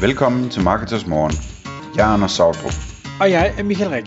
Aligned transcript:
Velkommen 0.00 0.50
til 0.50 0.62
Marketers 0.62 1.06
Morgen. 1.06 1.34
Jeg 1.96 2.08
er 2.08 2.12
Anders 2.14 2.32
Sautrup. 2.32 2.76
Og 3.20 3.30
jeg 3.30 3.54
er 3.58 3.62
Michael 3.62 3.90
Rik. 3.90 4.06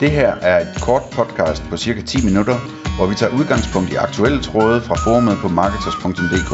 Det 0.00 0.10
her 0.10 0.30
er 0.50 0.56
et 0.60 0.72
kort 0.82 1.02
podcast 1.12 1.62
på 1.70 1.76
cirka 1.76 2.00
10 2.02 2.24
minutter, 2.28 2.56
hvor 2.96 3.06
vi 3.06 3.14
tager 3.14 3.32
udgangspunkt 3.38 3.88
i 3.92 3.96
aktuelle 4.06 4.40
tråde 4.42 4.80
fra 4.80 4.96
forumet 5.04 5.36
på 5.42 5.48
marketers.dk. 5.48 6.52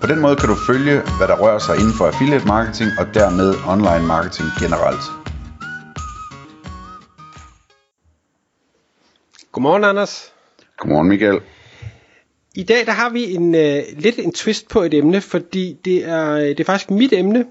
På 0.00 0.06
den 0.06 0.18
måde 0.24 0.36
kan 0.36 0.48
du 0.48 0.56
følge, 0.70 0.96
hvad 1.18 1.28
der 1.30 1.36
rører 1.42 1.58
sig 1.58 1.74
inden 1.80 1.94
for 1.98 2.04
affiliate 2.06 2.46
marketing 2.46 2.90
og 3.00 3.06
dermed 3.18 3.48
online 3.74 4.06
marketing 4.14 4.48
generelt. 4.62 5.04
Godmorgen, 9.52 9.84
Anders. 9.84 10.32
Godmorgen 10.78 11.08
Michael. 11.08 11.38
I 12.54 12.62
dag 12.62 12.86
der 12.86 12.92
har 12.92 13.10
vi 13.10 13.22
en 13.34 13.46
uh, 13.54 14.00
lidt 14.04 14.18
en 14.18 14.32
twist 14.32 14.68
på 14.68 14.78
et 14.82 14.94
emne, 14.94 15.20
fordi 15.20 15.76
det 15.84 15.98
er, 16.08 16.34
det 16.34 16.60
er 16.60 16.64
faktisk 16.64 16.90
mit 16.90 17.12
emne, 17.12 17.44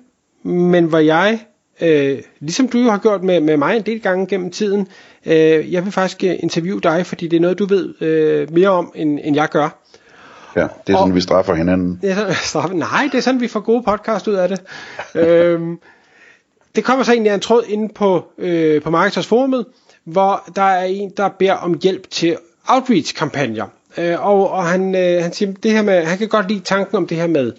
men 0.44 0.86
hvor 0.86 0.98
jeg, 0.98 1.40
uh, 1.82 2.20
ligesom 2.40 2.68
du 2.68 2.78
jo 2.78 2.90
har 2.90 2.98
gjort 2.98 3.24
med, 3.24 3.40
med 3.40 3.58
mig 3.58 3.76
en 3.78 3.82
del 3.82 4.02
gange 4.02 4.28
gennem 4.28 4.52
tiden, 4.52 4.88
uh, 5.26 5.74
jeg 5.74 5.86
vil 5.86 5.92
faktisk 5.92 6.24
interviewe 6.24 6.82
dig, 6.82 7.06
fordi 7.06 7.28
det 7.28 7.38
er 7.38 7.42
noget, 7.42 7.60
du 7.60 7.66
ved 7.66 7.86
uh, 8.02 8.54
mere 8.54 8.70
om, 8.70 8.92
end, 8.96 9.20
end 9.24 9.36
jeg 9.36 9.50
gør. 9.50 9.80
Ja, 10.56 10.62
det 10.62 10.94
er 10.94 10.98
sådan, 10.98 11.12
og, 11.12 11.16
vi 11.16 11.22
straffer 11.22 11.54
hinanden. 11.54 12.00
Er 12.04 12.16
sådan, 12.16 12.34
straffer, 12.52 12.76
nej, 12.76 13.10
det 13.12 13.18
er 13.18 13.22
sådan, 13.22 13.42
vi 13.42 13.48
får 13.48 13.60
gode 13.60 13.84
podcast 13.84 14.28
ud 14.28 14.34
af 14.34 14.50
det. 14.50 14.62
øhm, 15.16 15.80
det 16.76 16.84
kommer 16.84 17.04
så 17.04 17.12
egentlig 17.12 17.32
af 17.32 17.36
en 17.36 17.42
tråd 17.42 17.64
inde 17.68 17.94
på, 17.94 18.26
øh, 18.38 18.82
på 18.82 18.90
Marketers 18.90 19.28
Forumet, 19.28 19.66
hvor 20.04 20.50
der 20.56 20.62
er 20.62 20.84
en, 20.84 21.12
der 21.18 21.30
beder 21.40 21.54
om 21.54 21.80
hjælp 21.84 22.10
til 22.10 22.38
outreach-kampagner. 22.68 23.66
Øh, 23.98 24.26
og, 24.28 24.52
og 24.52 24.66
han, 24.66 24.96
øh, 24.96 25.24
han 25.24 25.34
siger, 25.34 25.54
det 25.64 25.72
her 25.72 25.82
med, 25.82 26.04
han 26.04 26.18
kan 26.18 26.28
godt 26.28 26.48
lide 26.48 26.60
tanken 26.60 26.98
om 26.98 27.08
det 27.08 27.18
her 27.18 27.28
med 27.28 27.54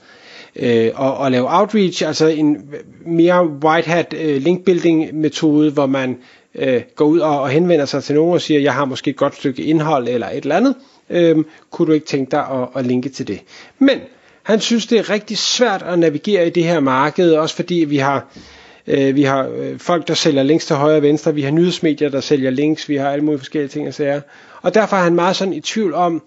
øh, 0.56 0.90
og, 0.94 1.26
at 1.26 1.32
lave 1.32 1.46
outreach, 1.60 2.06
altså 2.06 2.26
en 2.26 2.74
mere 3.06 3.46
white 3.46 3.88
hat 3.88 4.14
øh, 4.20 4.42
link 4.42 4.64
building 4.64 5.14
metode, 5.14 5.70
hvor 5.70 5.86
man 5.86 6.16
øh, 6.54 6.82
går 6.96 7.04
ud 7.04 7.18
og, 7.18 7.40
og 7.40 7.48
henvender 7.48 7.84
sig 7.84 8.04
til 8.04 8.14
nogen 8.14 8.32
og 8.34 8.40
siger, 8.40 8.60
jeg 8.60 8.74
har 8.74 8.84
måske 8.84 9.10
et 9.10 9.16
godt 9.16 9.34
stykke 9.36 9.62
indhold 9.62 10.08
eller 10.08 10.28
et 10.28 10.36
eller 10.42 10.56
andet, 10.56 10.74
øh, 11.10 11.36
kunne 11.70 11.86
du 11.86 11.92
ikke 11.92 12.06
tænke 12.06 12.30
dig 12.30 12.40
at, 12.40 12.68
at 12.76 12.86
linke 12.86 13.08
til 13.08 13.28
det. 13.28 13.40
Men 13.78 13.98
han 14.42 14.60
synes, 14.60 14.86
det 14.86 14.98
er 14.98 15.10
rigtig 15.10 15.38
svært 15.38 15.82
at 15.82 15.98
navigere 15.98 16.46
i 16.46 16.50
det 16.50 16.64
her 16.64 16.80
marked, 16.80 17.32
også 17.32 17.56
fordi 17.56 17.74
vi 17.74 17.96
har 17.96 18.26
øh, 18.86 19.16
vi 19.16 19.22
har 19.22 19.48
øh, 19.56 19.78
folk, 19.78 20.08
der 20.08 20.14
sælger 20.14 20.42
links 20.42 20.66
til 20.66 20.76
højre 20.76 20.96
og 20.96 21.02
venstre, 21.02 21.34
vi 21.34 21.42
har 21.42 21.50
nyhedsmedier, 21.50 22.08
der 22.08 22.20
sælger 22.20 22.50
links, 22.50 22.88
vi 22.88 22.96
har 22.96 23.10
alle 23.10 23.24
mulige 23.24 23.38
forskellige 23.38 23.68
ting 23.68 23.88
og 23.88 23.94
sager. 23.94 24.20
Og 24.62 24.74
derfor 24.74 24.96
er 24.96 25.00
han 25.02 25.14
meget 25.14 25.36
sådan 25.36 25.54
i 25.54 25.60
tvivl 25.60 25.94
om, 25.94 26.14
øh, 26.14 26.20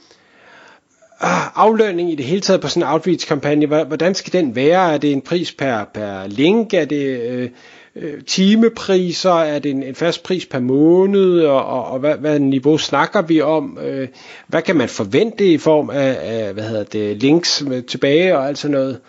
Ah, 1.20 1.52
aflønning 1.56 2.12
i 2.12 2.16
det 2.16 2.26
hele 2.26 2.42
taget 2.42 2.62
på 2.62 2.68
sådan 2.68 2.84
en 2.84 2.94
outreach-kampagne, 2.94 3.66
hvordan 3.66 4.16
skal 4.16 4.34
den 4.34 4.56
være? 4.56 4.94
Er 4.94 4.98
det 4.98 5.12
en 5.12 5.22
pris 5.22 5.52
per, 5.52 5.84
per 5.94 6.28
link? 6.28 6.74
Er 6.74 6.86
det 6.86 7.22
øh, 7.22 7.50
øh, 7.96 8.24
timepriser? 8.24 9.34
Er 9.34 9.60
det 9.60 9.72
en, 9.72 9.84
en 9.84 9.96
fast 9.96 10.24
pris 10.24 10.46
per 10.46 10.60
måned? 10.60 11.40
Og, 11.40 11.66
og, 11.66 11.86
og 11.86 12.00
hvad, 12.00 12.16
hvad 12.16 12.40
niveau 12.40 12.78
snakker 12.78 13.22
vi 13.22 13.42
om? 13.42 13.80
Øh, 13.82 14.08
hvad 14.48 14.62
kan 14.62 14.76
man 14.76 14.90
forvente 14.90 15.54
i 15.54 15.58
form 15.58 15.90
af, 15.90 16.18
af 16.22 16.54
hvad 16.54 16.64
hedder 16.64 16.84
det, 16.84 17.18
links 17.18 17.64
med, 17.68 17.82
tilbage 17.82 18.38
og 18.38 18.48
alt 18.48 18.58
sådan 18.58 18.78
noget? 18.78 19.00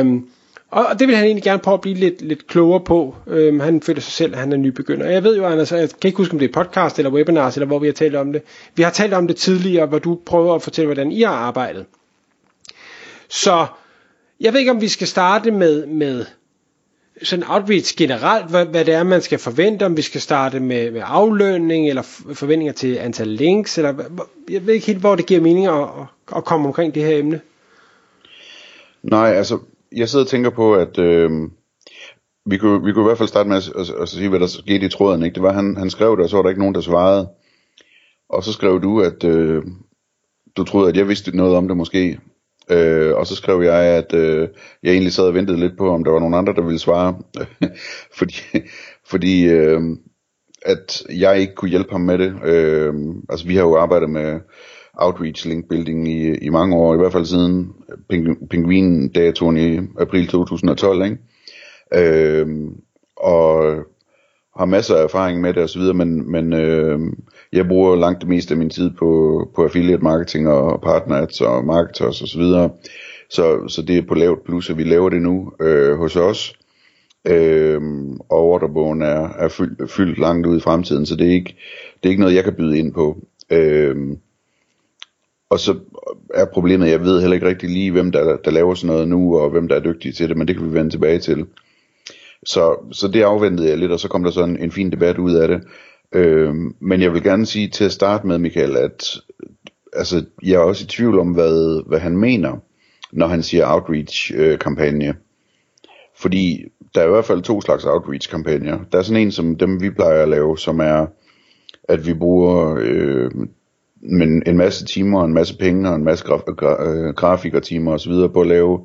Um, 0.00 0.28
og 0.70 0.98
det 0.98 1.08
vil 1.08 1.16
han 1.16 1.24
egentlig 1.24 1.42
gerne 1.44 1.62
prøve 1.62 1.74
at 1.74 1.80
blive 1.80 1.96
lidt, 1.96 2.22
lidt 2.22 2.46
klogere 2.46 2.80
på. 2.80 3.16
Øhm, 3.26 3.60
han 3.60 3.82
føler 3.82 4.00
sig 4.00 4.12
selv, 4.12 4.32
at 4.32 4.40
han 4.40 4.52
er 4.52 4.56
nybegynder. 4.56 5.10
Jeg 5.10 5.24
ved 5.24 5.36
jo, 5.36 5.46
Anders, 5.46 5.72
jeg 5.72 5.88
kan 6.00 6.08
ikke 6.08 6.16
huske, 6.16 6.32
om 6.32 6.38
det 6.38 6.48
er 6.48 6.52
podcast 6.52 6.98
eller 6.98 7.10
webinars, 7.10 7.56
eller 7.56 7.66
hvor 7.66 7.78
vi 7.78 7.86
har 7.86 7.92
talt 7.92 8.16
om 8.16 8.32
det. 8.32 8.42
Vi 8.74 8.82
har 8.82 8.90
talt 8.90 9.14
om 9.14 9.26
det 9.26 9.36
tidligere, 9.36 9.86
hvor 9.86 9.98
du 9.98 10.20
prøver 10.26 10.54
at 10.54 10.62
fortælle, 10.62 10.86
hvordan 10.86 11.12
I 11.12 11.22
har 11.22 11.34
arbejdet. 11.34 11.86
Så 13.28 13.66
jeg 14.40 14.52
ved 14.52 14.60
ikke, 14.60 14.70
om 14.70 14.80
vi 14.80 14.88
skal 14.88 15.06
starte 15.06 15.50
med, 15.50 15.86
med 15.86 16.24
sådan 17.22 17.44
outreach 17.48 17.96
generelt, 17.96 18.50
hvad, 18.50 18.66
hvad 18.66 18.84
det 18.84 18.94
er, 18.94 19.02
man 19.02 19.22
skal 19.22 19.38
forvente, 19.38 19.86
om 19.86 19.96
vi 19.96 20.02
skal 20.02 20.20
starte 20.20 20.60
med, 20.60 20.90
med 20.90 21.02
aflønning, 21.04 21.88
eller 21.88 22.02
forventninger 22.34 22.72
til 22.72 22.96
antal 22.96 23.28
links, 23.28 23.78
eller 23.78 23.94
jeg 24.50 24.66
ved 24.66 24.74
ikke 24.74 24.86
helt, 24.86 24.98
hvor 24.98 25.14
det 25.14 25.26
giver 25.26 25.40
mening 25.40 25.66
at, 25.66 25.88
at 26.36 26.44
komme 26.44 26.66
omkring 26.66 26.94
det 26.94 27.04
her 27.04 27.18
emne. 27.18 27.40
Nej, 29.02 29.32
altså 29.32 29.58
jeg 29.96 30.08
sidder 30.08 30.24
og 30.24 30.28
tænker 30.28 30.50
på, 30.50 30.74
at 30.74 30.98
øh, 30.98 31.30
vi, 32.46 32.56
kunne, 32.56 32.84
vi 32.84 32.92
kunne 32.92 33.04
i 33.04 33.08
hvert 33.08 33.18
fald 33.18 33.28
starte 33.28 33.48
med 33.48 33.56
at, 33.56 33.68
at, 33.68 33.90
at, 33.90 34.02
at 34.02 34.08
sige, 34.08 34.28
hvad 34.28 34.40
der 34.40 34.46
skete 34.46 34.86
i 34.86 34.88
tråden. 34.88 35.22
Ikke? 35.22 35.34
Det 35.34 35.42
var, 35.42 35.52
han, 35.52 35.76
han 35.76 35.90
skrev 35.90 36.16
det, 36.16 36.24
og 36.24 36.30
så 36.30 36.36
var 36.36 36.42
der 36.42 36.50
ikke 36.50 36.60
nogen, 36.60 36.74
der 36.74 36.80
svarede. 36.80 37.28
Og 38.28 38.44
så 38.44 38.52
skrev 38.52 38.82
du, 38.82 39.00
at 39.00 39.24
øh, 39.24 39.62
du 40.56 40.64
troede, 40.64 40.88
at 40.88 40.96
jeg 40.96 41.08
vidste 41.08 41.36
noget 41.36 41.56
om 41.56 41.68
det 41.68 41.76
måske. 41.76 42.20
Øh, 42.70 43.14
og 43.14 43.26
så 43.26 43.36
skrev 43.36 43.62
jeg, 43.62 43.74
at 43.74 44.14
øh, 44.14 44.48
jeg 44.82 44.92
egentlig 44.92 45.12
sad 45.12 45.24
og 45.24 45.34
ventede 45.34 45.60
lidt 45.60 45.78
på, 45.78 45.90
om 45.90 46.04
der 46.04 46.10
var 46.10 46.18
nogen 46.18 46.34
andre, 46.34 46.54
der 46.54 46.62
ville 46.62 46.78
svare. 46.78 47.18
fordi 48.18 48.34
fordi 49.10 49.44
øh, 49.44 49.80
at 50.62 51.06
jeg 51.10 51.40
ikke 51.40 51.54
kunne 51.54 51.70
hjælpe 51.70 51.92
ham 51.92 52.00
med 52.00 52.18
det. 52.18 52.34
Øh, 52.44 52.94
altså 53.28 53.46
vi 53.46 53.56
har 53.56 53.62
jo 53.62 53.76
arbejdet 53.76 54.10
med 54.10 54.40
outreach 54.96 55.46
link 55.46 55.68
building 55.68 56.08
i, 56.08 56.34
i 56.34 56.48
mange 56.48 56.76
år, 56.76 56.94
i 56.94 56.96
hvert 56.96 57.12
fald 57.12 57.24
siden 57.24 57.72
pingvin-datoen 58.50 59.56
i 59.56 59.80
april 60.00 60.26
2012, 60.26 61.04
ikke? 61.04 61.18
Øh, 61.94 62.46
og 63.16 63.76
har 64.56 64.64
masser 64.64 64.96
af 64.96 65.02
erfaring 65.02 65.40
med 65.40 65.54
det 65.54 65.62
og 65.62 65.68
så 65.68 65.78
videre, 65.78 65.94
men, 65.94 66.32
men 66.32 66.52
øh, 66.52 67.00
jeg 67.52 67.68
bruger 67.68 67.96
langt 67.96 68.20
det 68.20 68.28
meste 68.28 68.54
af 68.54 68.58
min 68.58 68.70
tid 68.70 68.90
på, 68.90 69.40
på 69.54 69.64
affiliate 69.64 70.02
marketing 70.02 70.48
og 70.48 70.80
partner 70.80 71.16
ads 71.16 71.40
og 71.40 71.64
marketers 71.64 72.22
og 72.22 72.28
så 72.28 72.38
videre. 72.38 72.70
Så, 73.30 73.68
så 73.68 73.82
det 73.82 73.98
er 73.98 74.06
på 74.08 74.14
lavt 74.14 74.44
plus, 74.44 74.70
at 74.70 74.78
vi 74.78 74.84
laver 74.84 75.08
det 75.08 75.22
nu 75.22 75.52
øh, 75.60 75.96
hos 75.96 76.16
os. 76.16 76.54
Øh, 77.26 77.80
og 78.28 78.38
orderbogen 78.38 79.02
er, 79.02 79.28
er 79.28 79.48
fyldt, 79.48 79.90
fyldt 79.90 80.18
langt 80.18 80.46
ud 80.46 80.56
i 80.56 80.60
fremtiden, 80.60 81.06
så 81.06 81.16
det 81.16 81.26
er 81.26 81.32
ikke, 81.32 81.56
det 82.02 82.08
er 82.08 82.10
ikke 82.10 82.20
noget, 82.20 82.34
jeg 82.34 82.44
kan 82.44 82.54
byde 82.54 82.78
ind 82.78 82.92
på. 82.92 83.16
Øh, 83.50 83.96
og 85.50 85.60
så 85.60 85.78
er 86.34 86.44
problemet, 86.44 86.90
jeg 86.90 87.00
ved 87.00 87.20
heller 87.20 87.34
ikke 87.34 87.48
rigtig 87.48 87.70
lige, 87.70 87.90
hvem 87.90 88.12
der, 88.12 88.36
der 88.36 88.50
laver 88.50 88.74
sådan 88.74 88.94
noget 88.94 89.08
nu, 89.08 89.38
og 89.38 89.50
hvem 89.50 89.68
der 89.68 89.76
er 89.76 89.80
dygtig 89.80 90.14
til 90.14 90.28
det, 90.28 90.36
men 90.36 90.48
det 90.48 90.56
kan 90.56 90.70
vi 90.70 90.78
vende 90.78 90.90
tilbage 90.90 91.18
til. 91.18 91.46
Så, 92.46 92.76
så 92.92 93.08
det 93.08 93.22
afventede 93.22 93.68
jeg 93.68 93.78
lidt, 93.78 93.92
og 93.92 94.00
så 94.00 94.08
kom 94.08 94.24
der 94.24 94.30
sådan 94.30 94.50
en, 94.50 94.62
en 94.62 94.72
fin 94.72 94.92
debat 94.92 95.18
ud 95.18 95.34
af 95.34 95.48
det. 95.48 95.60
Øh, 96.12 96.54
men 96.80 97.02
jeg 97.02 97.12
vil 97.12 97.22
gerne 97.22 97.46
sige 97.46 97.68
til 97.68 97.84
at 97.84 97.92
starte 97.92 98.26
med, 98.26 98.38
Michael, 98.38 98.76
at 98.76 99.16
altså, 99.92 100.24
jeg 100.42 100.54
er 100.54 100.58
også 100.58 100.84
i 100.84 100.86
tvivl 100.86 101.18
om, 101.18 101.32
hvad, 101.32 101.88
hvad 101.88 101.98
han 101.98 102.16
mener, 102.16 102.56
når 103.12 103.26
han 103.26 103.42
siger 103.42 103.66
outreach-kampagne. 103.66 105.14
Fordi 106.16 106.64
der 106.94 107.00
er 107.00 107.06
i 107.06 107.10
hvert 107.10 107.24
fald 107.24 107.42
to 107.42 107.60
slags 107.60 107.84
outreach-kampagner. 107.84 108.78
Der 108.92 108.98
er 108.98 109.02
sådan 109.02 109.22
en 109.22 109.32
som 109.32 109.56
dem, 109.56 109.82
vi 109.82 109.90
plejer 109.90 110.22
at 110.22 110.28
lave, 110.28 110.58
som 110.58 110.80
er, 110.80 111.06
at 111.88 112.06
vi 112.06 112.14
bruger 112.14 112.76
øh, 112.80 113.30
men 114.04 114.42
en 114.46 114.56
masse 114.56 114.84
timer, 114.84 115.18
og 115.20 115.24
en 115.24 115.34
masse 115.34 115.58
penge 115.58 115.88
og 115.88 115.96
en 115.96 116.04
masse 116.04 116.24
graf, 116.24 116.40
gra, 116.40 116.88
øh, 116.88 117.14
grafikertimer 117.14 117.92
osv. 117.92 118.12
på 118.34 118.40
at 118.40 118.46
lave 118.46 118.80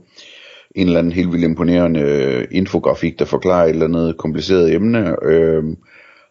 en 0.76 0.88
eller 0.88 1.00
anden 1.00 1.14
helt 1.14 1.32
vildt 1.32 1.44
imponerende 1.44 2.00
øh, 2.00 2.48
infografik, 2.52 3.20
der 3.20 3.26
forklarer 3.26 3.64
et 3.64 3.70
eller 3.70 3.86
andet 3.86 4.18
kompliceret 4.18 4.74
emne, 4.74 5.16
øh, 5.24 5.64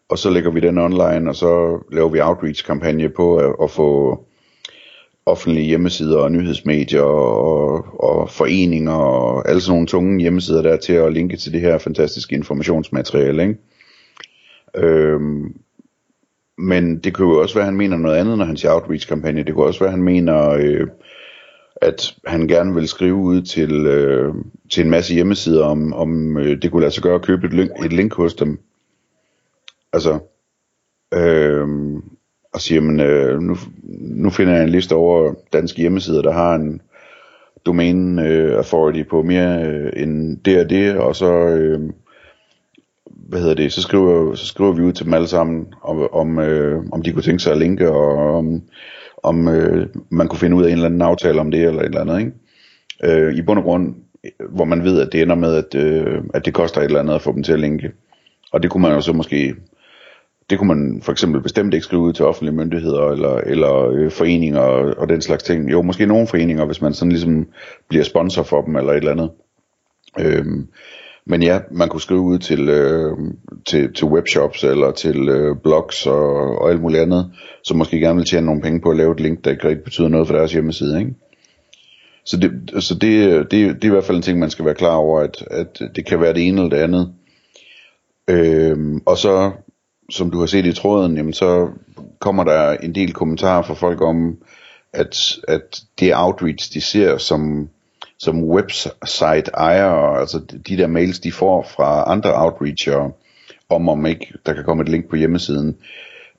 og 0.09 0.19
så 0.19 0.31
lægger 0.31 0.51
vi 0.51 0.61
den 0.61 0.79
online, 0.79 1.31
og 1.31 1.37
så 1.37 1.79
laver 1.93 2.09
vi 2.09 2.21
outreach-kampagne 2.21 3.09
på 3.09 3.37
at, 3.37 3.55
at 3.63 3.71
få 3.71 4.21
offentlige 5.27 5.67
hjemmesider 5.67 6.19
og 6.19 6.33
nyhedsmedier 6.33 7.03
og, 7.03 7.85
og 8.05 8.31
foreninger 8.31 8.93
og 8.93 9.49
alle 9.49 9.61
sådan 9.61 9.73
nogle 9.73 9.87
tunge 9.87 10.21
hjemmesider 10.21 10.63
der 10.63 10.77
til 10.77 10.93
at 10.93 11.13
linke 11.13 11.37
til 11.37 11.53
det 11.53 11.61
her 11.61 11.79
fantastiske 11.79 12.35
informationsmateriale. 12.35 13.43
Ikke? 13.43 13.57
Øhm, 14.77 15.55
men 16.59 16.99
det 16.99 17.15
kunne 17.15 17.35
jo 17.35 17.43
også 17.43 17.55
være, 17.55 17.63
at 17.63 17.69
han 17.69 17.77
mener 17.77 17.97
noget 17.97 18.17
andet, 18.17 18.39
når 18.39 18.45
han 18.45 18.57
siger 18.57 18.73
outreach-kampagne. 18.73 19.43
Det 19.43 19.55
kunne 19.55 19.67
også 19.67 19.81
være, 19.81 19.89
at 19.89 19.95
han 19.95 20.03
mener, 20.03 20.51
øh, 20.51 20.87
at 21.77 22.15
han 22.27 22.49
gerne 22.49 22.75
vil 22.75 22.89
skrive 22.89 23.15
ud 23.15 23.43
til, 23.43 23.87
øh, 23.87 24.35
til 24.71 24.85
en 24.85 24.91
masse 24.91 25.15
hjemmesider, 25.15 25.65
om, 25.65 25.93
om 25.93 26.39
øh, 26.39 26.63
det 26.63 26.71
kunne 26.71 26.81
lade 26.81 26.93
sig 26.93 27.03
gøre 27.03 27.15
at 27.15 27.23
købe 27.23 27.47
et 27.47 27.53
link, 27.53 27.71
et 27.85 27.93
link 27.93 28.15
hos 28.15 28.35
dem. 28.35 28.61
Altså, 29.93 30.19
øh, 31.15 31.69
og 32.53 32.61
siger, 32.61 32.81
men 32.81 33.01
øh, 33.01 33.41
nu, 33.41 33.57
nu 34.01 34.31
finder 34.31 34.55
jeg 34.55 34.63
en 34.63 34.69
liste 34.69 34.95
over 34.95 35.35
danske 35.53 35.81
hjemmesider, 35.81 36.23
der 36.23 36.33
har 36.33 36.55
en 36.55 36.81
domain 37.67 38.19
øh, 38.19 38.57
authority 38.57 39.03
på 39.11 39.23
mere 39.23 39.63
øh, 39.67 39.93
end 39.97 40.39
det 40.45 40.61
og 40.61 40.71
det, 40.71 40.97
og 40.97 41.17
så... 41.17 41.33
Øh, 41.33 41.81
hvad 43.29 43.41
hedder 43.41 43.55
det, 43.55 43.73
så 43.73 43.83
skriver, 43.83 44.35
så 44.35 44.47
skriver 44.47 44.73
vi 44.73 44.83
ud 44.83 44.93
til 44.93 45.05
dem 45.05 45.15
alle 45.15 45.29
sammen, 45.29 45.67
om, 45.83 46.09
om, 46.13 46.39
øh, 46.39 46.83
om 46.93 47.03
de 47.03 47.13
kunne 47.13 47.23
tænke 47.23 47.43
sig 47.43 47.53
at 47.53 47.59
linke, 47.59 47.91
og 47.91 48.37
om, 48.37 48.63
om 49.23 49.49
øh, 49.49 49.87
man 50.11 50.29
kunne 50.29 50.39
finde 50.39 50.57
ud 50.57 50.65
af 50.65 50.69
en 50.69 50.73
eller 50.73 50.87
anden 50.87 51.03
aftale 51.03 51.41
om 51.41 51.51
det, 51.51 51.65
eller 51.65 51.81
et 51.81 51.87
eller 51.87 52.01
andet, 52.01 52.19
ikke? 52.19 52.33
Øh, 53.05 53.35
I 53.35 53.43
bund 53.43 53.59
og 53.59 53.65
grund, 53.65 53.95
hvor 54.51 54.65
man 54.65 54.85
ved, 54.85 55.01
at 55.01 55.13
det 55.13 55.23
ender 55.23 55.35
med, 55.35 55.55
at, 55.55 55.75
øh, 55.75 56.23
at 56.35 56.45
det 56.47 56.55
koster 56.55 56.81
et 56.81 56.85
eller 56.85 57.01
andet 57.01 57.15
at 57.15 57.23
få 57.23 57.33
dem 57.33 57.43
til 57.43 57.53
at 57.53 57.61
linke. 57.61 57.93
Og 58.53 58.63
det 58.63 58.71
kunne 58.71 58.83
man 58.83 58.93
jo 58.93 59.01
så 59.01 59.13
måske, 59.13 59.55
det 60.51 60.59
kunne 60.59 60.75
man 60.75 61.03
for 61.03 61.13
eksempel 61.13 61.43
bestemt 61.43 61.75
ikke 61.75 61.85
skrive 61.85 62.03
ud 62.03 62.13
til 62.13 62.25
offentlige 62.25 62.57
myndigheder, 62.57 63.09
eller, 63.09 63.37
eller 63.37 63.89
øh, 63.89 64.11
foreninger 64.11 64.61
og, 64.61 64.95
og 64.99 65.09
den 65.09 65.23
slags 65.23 65.43
ting. 65.43 65.71
Jo, 65.71 65.83
måske 65.83 66.07
nogle 66.07 66.27
foreninger, 66.27 66.65
hvis 66.65 66.83
man 66.83 66.95
sådan 66.95 67.13
ligesom 67.13 67.47
bliver 67.89 68.05
sponsor 68.05 68.43
for 68.43 68.63
dem, 68.63 68.77
eller 68.77 68.93
et 68.93 68.97
eller 68.97 69.13
andet. 69.13 69.31
Øh, 70.19 70.47
men 71.29 71.43
ja, 71.43 71.61
man 71.71 71.89
kunne 71.89 72.01
skrive 72.01 72.21
ud 72.21 72.39
til, 72.39 72.69
øh, 72.69 73.17
til, 73.67 73.95
til 73.95 74.07
webshops 74.07 74.65
eller 74.65 74.91
til 74.93 75.29
øh, 75.29 75.57
blogs 75.63 76.07
og, 76.07 76.59
og 76.59 76.71
alt 76.71 76.81
muligt 76.81 77.03
andet, 77.03 77.33
som 77.65 77.77
måske 77.77 78.01
gerne 78.01 78.17
vil 78.17 78.27
tjene 78.27 78.47
nogle 78.47 78.63
penge 78.63 78.81
på 78.81 78.91
at 78.91 78.97
lave 78.97 79.13
et 79.13 79.21
link, 79.21 79.45
der 79.45 79.51
ikke 79.51 79.69
rigtig 79.69 79.85
betyder 79.85 80.09
noget 80.09 80.27
for 80.27 80.35
deres 80.35 80.53
hjemmeside. 80.53 80.99
Ikke? 80.99 81.15
Så, 82.25 82.37
det, 82.37 82.83
så 82.85 82.95
det, 82.95 83.33
det, 83.51 83.51
det 83.51 83.85
er 83.85 83.89
i 83.89 83.91
hvert 83.91 84.05
fald 84.05 84.17
en 84.17 84.23
ting, 84.23 84.39
man 84.39 84.51
skal 84.51 84.65
være 84.65 84.75
klar 84.75 84.95
over, 84.95 85.21
at, 85.21 85.45
at 85.51 85.83
det 85.97 86.07
kan 86.07 86.21
være 86.21 86.35
det 86.35 86.47
ene 86.49 86.61
eller 86.63 86.77
det 86.77 86.83
andet. 86.83 87.13
Øh, 88.31 89.01
og 89.07 89.19
så, 89.19 89.53
som 90.11 90.31
du 90.31 90.39
har 90.39 90.47
set 90.47 90.67
i 90.67 90.73
tråden, 90.73 91.17
jamen 91.17 91.33
så 91.33 91.69
kommer 92.19 92.45
der 92.45 92.71
en 92.71 92.95
del 92.95 93.13
kommentarer 93.13 93.63
fra 93.63 93.75
folk 93.75 94.01
om, 94.01 94.39
at, 94.93 95.39
at 95.49 95.81
det 96.01 96.17
outreach, 96.17 96.75
de 96.75 96.81
ser 96.81 97.19
som 97.19 97.69
som 98.19 98.45
website 98.45 99.51
ejer, 99.55 99.91
altså 100.21 100.39
de 100.69 100.77
der 100.77 100.87
mails, 100.87 101.21
de 101.21 101.33
får 101.33 101.67
fra 101.77 102.13
andre 102.13 102.45
outreachere, 102.45 103.11
om 103.69 103.89
om 103.89 104.07
ikke 104.07 104.33
der 104.47 104.53
kan 104.53 104.65
komme 104.65 104.83
et 104.83 104.89
link 104.89 105.09
på 105.09 105.17
hjemmesiden, 105.17 105.77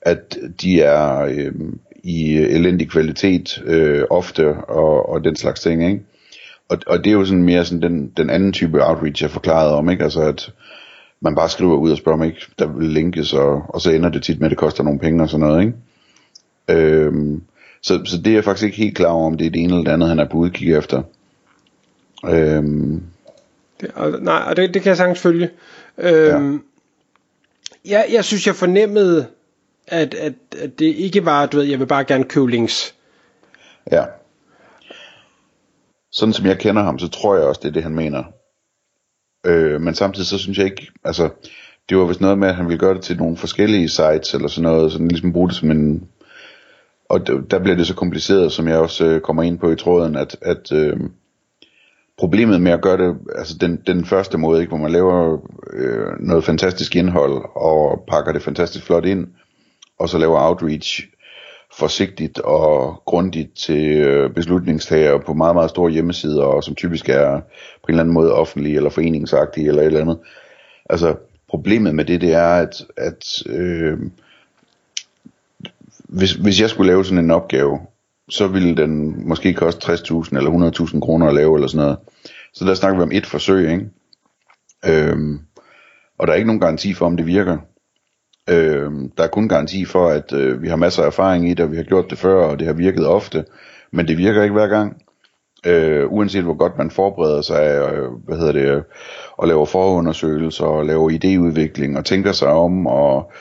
at 0.02 0.38
de 0.62 0.80
er 0.80 1.18
øh, 1.18 1.52
i 2.02 2.36
elendig 2.36 2.90
kvalitet 2.90 3.62
øh, 3.66 4.04
ofte, 4.10 4.54
og, 4.54 5.08
og 5.08 5.24
den 5.24 5.36
slags 5.36 5.60
ting, 5.60 5.86
ikke? 5.86 6.02
Og, 6.68 6.78
og 6.86 7.04
det 7.04 7.10
er 7.10 7.14
jo 7.14 7.24
sådan 7.24 7.42
mere 7.42 7.64
sådan 7.64 7.82
den, 7.82 8.12
den 8.16 8.30
anden 8.30 8.52
type 8.52 8.86
outreach, 8.86 9.22
jeg 9.22 9.30
forklarede 9.30 9.74
om, 9.74 9.90
ikke? 9.90 10.04
Altså 10.04 10.20
at 10.20 10.52
man 11.20 11.34
bare 11.34 11.48
skriver 11.48 11.76
ud 11.76 11.90
og 11.90 11.96
spørger, 11.96 12.18
om 12.18 12.24
ikke 12.24 12.46
der 12.58 12.66
vil 12.66 12.88
linkes, 12.88 13.32
og, 13.32 13.62
og 13.68 13.80
så 13.80 13.90
ender 13.90 14.08
det 14.08 14.22
tit 14.22 14.40
med, 14.40 14.46
at 14.46 14.50
det 14.50 14.58
koster 14.58 14.84
nogle 14.84 15.00
penge 15.00 15.22
og 15.22 15.28
sådan 15.28 15.46
noget, 15.46 15.60
ikke? 15.60 15.74
Øhm, 16.68 17.42
så, 17.82 18.00
så 18.04 18.18
det 18.18 18.26
er 18.26 18.34
jeg 18.34 18.44
faktisk 18.44 18.64
ikke 18.64 18.76
helt 18.76 18.96
klar 18.96 19.10
over, 19.10 19.26
om 19.26 19.36
det 19.36 19.46
er 19.46 19.50
det 19.50 19.62
ene 19.62 19.72
eller 19.72 19.84
det 19.84 19.92
andet, 19.92 20.08
han 20.08 20.18
er 20.18 20.28
på 20.28 20.38
udkig 20.38 20.74
efter. 20.74 21.02
Øhm. 22.24 23.02
Det, 23.80 23.90
og, 23.94 24.10
nej, 24.20 24.42
og 24.46 24.56
det, 24.56 24.74
det 24.74 24.82
kan 24.82 24.88
jeg 24.88 24.96
sagtens 24.96 25.20
følge. 25.20 25.50
Øhm, 25.98 26.64
ja. 27.84 27.90
jeg, 27.90 28.06
jeg 28.12 28.24
synes, 28.24 28.46
jeg 28.46 28.54
fornemmede, 28.54 29.26
at, 29.86 30.14
at, 30.14 30.32
at 30.58 30.78
det 30.78 30.86
ikke 30.86 31.24
var, 31.24 31.46
du 31.46 31.56
ved, 31.56 31.64
jeg 31.64 31.78
vil 31.78 31.86
bare 31.86 32.04
gerne 32.04 32.24
købe 32.24 32.50
links. 32.50 32.94
Ja. 33.92 34.04
Sådan 36.12 36.32
som 36.32 36.46
jeg 36.46 36.58
kender 36.58 36.82
ham, 36.82 36.98
så 36.98 37.08
tror 37.08 37.36
jeg 37.36 37.44
også, 37.44 37.60
det 37.62 37.68
er 37.68 37.72
det, 37.72 37.82
han 37.82 37.94
mener. 37.94 38.24
Øh, 39.46 39.80
men 39.80 39.94
samtidig 39.94 40.26
så 40.26 40.38
synes 40.38 40.58
jeg 40.58 40.66
ikke, 40.66 40.90
altså, 41.04 41.28
det 41.88 41.98
var 41.98 42.04
vist 42.04 42.20
noget 42.20 42.38
med, 42.38 42.48
at 42.48 42.54
han 42.54 42.66
ville 42.66 42.78
gøre 42.78 42.94
det 42.94 43.02
til 43.02 43.16
nogle 43.16 43.36
forskellige 43.36 43.88
sites, 43.88 44.34
eller 44.34 44.48
sådan 44.48 44.62
noget, 44.62 44.92
sådan 44.92 45.08
ligesom 45.08 45.32
bruge 45.32 45.48
det 45.48 45.56
som 45.56 45.70
en, 45.70 46.08
og 47.08 47.26
der 47.26 47.58
bliver 47.58 47.76
det 47.76 47.86
så 47.86 47.94
kompliceret, 47.94 48.52
som 48.52 48.68
jeg 48.68 48.78
også 48.78 49.04
øh, 49.04 49.20
kommer 49.20 49.42
ind 49.42 49.58
på 49.58 49.70
i 49.70 49.76
tråden, 49.76 50.16
at, 50.16 50.36
at 50.42 50.72
øh, 50.72 51.00
problemet 52.20 52.60
med 52.60 52.72
at 52.72 52.82
gøre 52.82 52.96
det, 52.96 53.16
altså 53.38 53.56
den, 53.60 53.80
den 53.86 54.04
første 54.04 54.38
måde, 54.38 54.60
ikke, 54.60 54.70
hvor 54.70 54.78
man 54.78 54.92
laver 54.92 55.38
øh, 55.72 56.06
noget 56.20 56.44
fantastisk 56.44 56.96
indhold, 56.96 57.44
og 57.54 58.04
pakker 58.08 58.32
det 58.32 58.42
fantastisk 58.42 58.86
flot 58.86 59.04
ind, 59.04 59.26
og 59.98 60.08
så 60.08 60.18
laver 60.18 60.48
outreach 60.48 61.06
forsigtigt 61.78 62.38
og 62.38 63.02
grundigt 63.06 63.56
til 63.56 63.78
beslutningstagere 63.84 64.28
beslutningstager 64.34 65.18
på 65.18 65.34
meget, 65.34 65.54
meget 65.54 65.70
store 65.70 65.90
hjemmesider, 65.90 66.42
og 66.42 66.64
som 66.64 66.74
typisk 66.74 67.08
er 67.08 67.40
på 67.40 67.86
en 67.88 67.92
eller 67.92 68.02
anden 68.02 68.14
måde 68.14 68.34
offentlige 68.34 68.76
eller 68.76 68.90
foreningsagtige 68.90 69.68
eller 69.68 69.82
et 69.82 69.86
eller 69.86 70.00
andet. 70.00 70.18
Altså 70.90 71.14
problemet 71.48 71.94
med 71.94 72.04
det, 72.04 72.20
det 72.20 72.32
er, 72.32 72.54
at, 72.54 72.86
at 72.96 73.42
øh, 73.46 73.98
hvis, 76.08 76.32
hvis 76.32 76.60
jeg 76.60 76.70
skulle 76.70 76.92
lave 76.92 77.04
sådan 77.04 77.24
en 77.24 77.30
opgave, 77.30 77.78
så 78.28 78.46
ville 78.46 78.76
den 78.76 79.22
måske 79.28 79.54
koste 79.54 79.92
60.000 79.92 80.36
eller 80.36 80.70
100.000 80.80 81.00
kroner 81.00 81.26
at 81.26 81.34
lave 81.34 81.54
eller 81.54 81.68
sådan 81.68 81.84
noget. 81.84 81.98
Så 82.54 82.64
der 82.64 82.74
snakker 82.74 82.98
vi 82.98 83.02
om 83.02 83.12
et 83.12 83.26
forsøg, 83.26 83.70
ikke? 83.70 83.90
Øhm, 84.86 85.38
og 86.18 86.26
der 86.26 86.32
er 86.32 86.36
ikke 86.36 86.46
nogen 86.46 86.60
garanti 86.60 86.94
for, 86.94 87.06
om 87.06 87.16
det 87.16 87.26
virker. 87.26 87.58
Øhm, 88.50 89.10
der 89.10 89.24
er 89.24 89.28
kun 89.28 89.48
garanti 89.48 89.84
for, 89.84 90.08
at 90.08 90.32
øh, 90.32 90.62
vi 90.62 90.68
har 90.68 90.76
masser 90.76 91.02
af 91.02 91.06
erfaring 91.06 91.50
i 91.50 91.54
det, 91.54 91.60
og 91.60 91.70
vi 91.70 91.76
har 91.76 91.82
gjort 91.82 92.10
det 92.10 92.18
før, 92.18 92.44
og 92.44 92.58
det 92.58 92.66
har 92.66 92.74
virket 92.74 93.06
ofte. 93.06 93.44
Men 93.92 94.08
det 94.08 94.18
virker 94.18 94.42
ikke 94.42 94.52
hver 94.52 94.68
gang. 94.68 95.02
Øh, 95.66 96.12
uanset 96.12 96.42
hvor 96.42 96.56
godt 96.56 96.78
man 96.78 96.90
forbereder 96.90 97.40
sig, 97.42 97.82
og, 97.82 98.10
hvad 98.24 98.36
hedder 98.36 98.52
det, 98.52 98.84
og 99.36 99.48
laver 99.48 99.64
forundersøgelser, 99.64 100.64
og 100.64 100.86
laver 100.86 101.10
idéudvikling, 101.10 101.98
og 101.98 102.04
tænker 102.04 102.32
sig 102.32 102.48
om, 102.48 102.86
og 102.86 103.32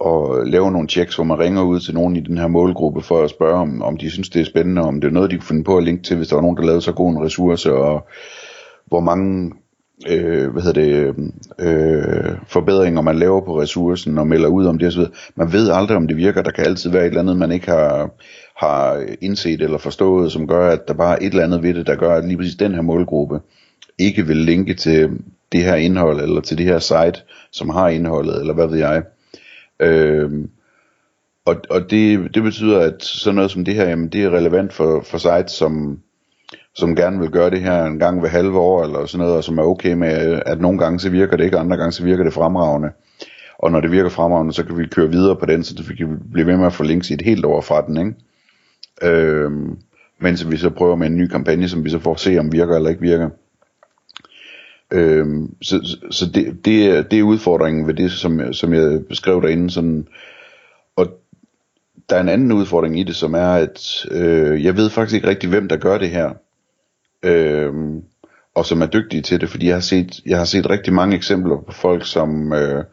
og 0.00 0.46
lave 0.46 0.70
nogle 0.72 0.88
checks, 0.88 1.14
hvor 1.14 1.24
man 1.24 1.38
ringer 1.38 1.62
ud 1.62 1.80
til 1.80 1.94
nogen 1.94 2.16
i 2.16 2.20
den 2.20 2.38
her 2.38 2.46
målgruppe 2.46 3.02
for 3.02 3.24
at 3.24 3.30
spørge, 3.30 3.60
om, 3.60 3.82
om 3.82 3.96
de 3.96 4.10
synes, 4.10 4.28
det 4.28 4.40
er 4.40 4.44
spændende, 4.44 4.82
om 4.82 5.00
det 5.00 5.08
er 5.08 5.12
noget, 5.12 5.30
de 5.30 5.36
kunne 5.36 5.46
finde 5.46 5.64
på 5.64 5.76
at 5.76 5.84
linke 5.84 6.02
til, 6.02 6.16
hvis 6.16 6.28
der 6.28 6.36
var 6.36 6.42
nogen, 6.42 6.56
der 6.56 6.62
lavede 6.62 6.82
så 6.82 6.92
god 6.92 7.10
en 7.10 7.24
ressource, 7.24 7.72
og 7.72 8.06
hvor 8.88 9.00
mange 9.00 9.52
øh, 10.08 10.50
hvad 10.52 10.62
hedder 10.62 10.82
det, 10.82 11.14
øh, 11.58 12.36
forbedringer 12.46 13.02
man 13.02 13.18
laver 13.18 13.40
på 13.40 13.60
ressourcen 13.60 14.18
og 14.18 14.26
melder 14.26 14.48
ud 14.48 14.66
om 14.66 14.78
det 14.78 14.88
osv. 14.88 15.02
Man 15.34 15.52
ved 15.52 15.70
aldrig, 15.70 15.96
om 15.96 16.08
det 16.08 16.16
virker. 16.16 16.42
Der 16.42 16.50
kan 16.50 16.64
altid 16.64 16.90
være 16.90 17.02
et 17.02 17.06
eller 17.06 17.20
andet, 17.20 17.36
man 17.36 17.52
ikke 17.52 17.70
har, 17.70 18.10
har 18.56 19.06
indset 19.20 19.62
eller 19.62 19.78
forstået, 19.78 20.32
som 20.32 20.46
gør, 20.46 20.70
at 20.70 20.88
der 20.88 20.94
bare 20.94 21.22
er 21.22 21.26
et 21.26 21.30
eller 21.30 21.44
andet 21.44 21.62
ved 21.62 21.74
det, 21.74 21.86
der 21.86 21.96
gør, 21.96 22.14
at 22.14 22.24
lige 22.24 22.36
præcis 22.36 22.56
den 22.56 22.74
her 22.74 22.82
målgruppe 22.82 23.40
ikke 23.98 24.26
vil 24.26 24.36
linke 24.36 24.74
til 24.74 25.10
det 25.52 25.64
her 25.64 25.74
indhold, 25.74 26.20
eller 26.20 26.40
til 26.40 26.58
det 26.58 26.66
her 26.66 26.78
site, 26.78 27.20
som 27.52 27.68
har 27.68 27.88
indholdet, 27.88 28.40
eller 28.40 28.54
hvad 28.54 28.66
ved 28.66 28.78
jeg. 28.78 29.02
Øh, 29.80 30.30
og 31.44 31.56
og 31.70 31.90
det, 31.90 32.34
det 32.34 32.42
betyder, 32.42 32.80
at 32.80 33.04
sådan 33.04 33.34
noget 33.34 33.50
som 33.50 33.64
det 33.64 33.74
her, 33.74 33.88
jamen 33.88 34.08
det 34.08 34.24
er 34.24 34.30
relevant 34.30 34.72
for, 34.72 35.02
for 35.02 35.18
sites, 35.18 35.52
som, 35.52 35.98
som 36.74 36.96
gerne 36.96 37.18
vil 37.20 37.30
gøre 37.30 37.50
det 37.50 37.60
her 37.60 37.84
en 37.84 37.98
gang 37.98 38.20
hver 38.20 38.28
halve 38.28 38.58
år, 38.58 38.84
eller 38.84 39.06
sådan 39.06 39.18
noget, 39.24 39.36
og 39.36 39.44
som 39.44 39.58
er 39.58 39.62
okay 39.62 39.92
med, 39.92 40.42
at 40.46 40.60
nogle 40.60 40.78
gange 40.78 41.00
så 41.00 41.10
virker 41.10 41.36
det 41.36 41.44
ikke, 41.44 41.58
andre 41.58 41.76
gange 41.76 41.92
så 41.92 42.04
virker 42.04 42.24
det 42.24 42.32
fremragende. 42.32 42.88
Og 43.58 43.72
når 43.72 43.80
det 43.80 43.90
virker 43.90 44.10
fremragende, 44.10 44.52
så 44.52 44.64
kan 44.64 44.78
vi 44.78 44.86
køre 44.86 45.10
videre 45.10 45.36
på 45.36 45.46
den, 45.46 45.64
så 45.64 45.84
vi 45.88 45.94
kan 45.94 46.20
blive 46.32 46.46
ved 46.46 46.56
med 46.56 46.66
at 46.66 46.72
få 46.72 46.82
links 46.82 47.10
i 47.10 47.14
et 47.14 47.22
helt 47.22 47.44
år 47.44 47.60
fra 47.60 47.86
den, 47.86 47.96
ikke? 47.96 48.14
Øhm, 49.02 49.78
mens 50.20 50.50
vi 50.50 50.56
så 50.56 50.70
prøver 50.70 50.96
med 50.96 51.06
en 51.06 51.16
ny 51.16 51.28
kampagne, 51.28 51.68
som 51.68 51.84
vi 51.84 51.90
så 51.90 51.98
får 51.98 52.14
se, 52.14 52.38
om 52.38 52.52
virker 52.52 52.76
eller 52.76 52.90
ikke 52.90 53.02
virker. 53.02 53.30
Øhm, 54.92 55.54
så 55.62 55.98
så 56.10 56.26
det, 56.34 56.64
det, 56.64 56.86
er, 56.86 57.02
det 57.02 57.18
er 57.18 57.22
udfordringen 57.22 57.86
ved 57.86 57.94
det, 57.94 58.12
som, 58.12 58.52
som 58.52 58.74
jeg 58.74 59.00
beskrev 59.08 59.42
derinde. 59.42 59.70
Sådan, 59.70 60.06
og 60.96 61.06
der 62.10 62.16
er 62.16 62.20
en 62.20 62.28
anden 62.28 62.52
udfordring 62.52 63.00
i 63.00 63.02
det, 63.02 63.16
som 63.16 63.34
er, 63.34 63.48
at 63.48 64.06
øh, 64.10 64.64
jeg 64.64 64.76
ved 64.76 64.90
faktisk 64.90 65.14
ikke 65.14 65.28
rigtig, 65.28 65.48
hvem 65.48 65.68
der 65.68 65.76
gør 65.76 65.98
det 65.98 66.10
her. 66.10 66.30
Øh, 67.22 67.72
og 68.54 68.66
som 68.66 68.82
er 68.82 68.86
dygtige 68.86 69.22
til 69.22 69.40
det, 69.40 69.48
fordi 69.48 69.66
jeg 69.66 69.74
har 69.74 69.80
set, 69.80 70.20
jeg 70.26 70.38
har 70.38 70.44
set 70.44 70.70
rigtig 70.70 70.92
mange 70.92 71.16
eksempler 71.16 71.56
på 71.66 71.72
folk, 71.72 72.06
som, 72.06 72.52
øh, 72.52 72.84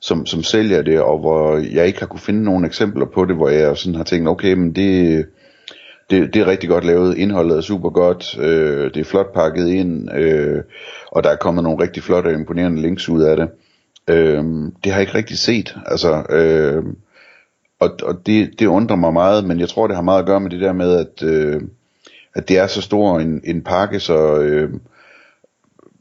som, 0.00 0.26
som 0.26 0.42
sælger 0.42 0.82
det, 0.82 1.00
og 1.00 1.18
hvor 1.18 1.56
jeg 1.74 1.86
ikke 1.86 2.00
har 2.00 2.06
kunne 2.06 2.20
finde 2.20 2.44
nogen 2.44 2.64
eksempler 2.64 3.06
på 3.06 3.24
det, 3.24 3.36
hvor 3.36 3.48
jeg 3.48 3.76
sådan 3.76 3.94
har 3.94 4.04
tænkt, 4.04 4.28
okay, 4.28 4.52
men 4.52 4.72
det, 4.72 5.26
det, 6.10 6.34
det 6.34 6.42
er 6.42 6.46
rigtig 6.46 6.68
godt 6.68 6.84
lavet, 6.84 7.16
indholdet 7.16 7.56
er 7.56 7.60
super 7.60 7.90
godt, 7.90 8.38
øh, 8.38 8.94
det 8.94 8.96
er 8.96 9.04
flot 9.04 9.34
pakket 9.34 9.68
ind, 9.68 10.14
øh, 10.14 10.62
og 11.12 11.24
der 11.24 11.30
er 11.30 11.36
kommet 11.36 11.64
nogle 11.64 11.82
rigtig 11.82 12.02
flotte 12.02 12.28
og 12.28 12.34
imponerende 12.34 12.82
links 12.82 13.08
ud 13.08 13.22
af 13.22 13.36
det. 13.36 13.48
Øh, 14.10 14.44
det 14.84 14.92
har 14.92 15.00
jeg 15.00 15.00
ikke 15.00 15.18
rigtig 15.18 15.38
set, 15.38 15.76
altså, 15.86 16.22
øh, 16.30 16.84
og, 17.84 18.08
og 18.08 18.26
det, 18.26 18.50
det 18.58 18.66
undrer 18.66 18.96
mig 18.96 19.12
meget, 19.12 19.44
men 19.44 19.60
jeg 19.60 19.68
tror 19.68 19.86
det 19.86 19.96
har 19.96 20.02
meget 20.02 20.20
at 20.20 20.26
gøre 20.26 20.40
med 20.40 20.50
det 20.50 20.60
der 20.60 20.72
med, 20.72 20.96
at, 20.96 21.22
øh, 21.22 21.60
at 22.34 22.48
det 22.48 22.58
er 22.58 22.66
så 22.66 22.80
stor 22.80 23.18
en, 23.18 23.40
en 23.44 23.62
pakke, 23.62 24.00
så, 24.00 24.38
øh, 24.40 24.70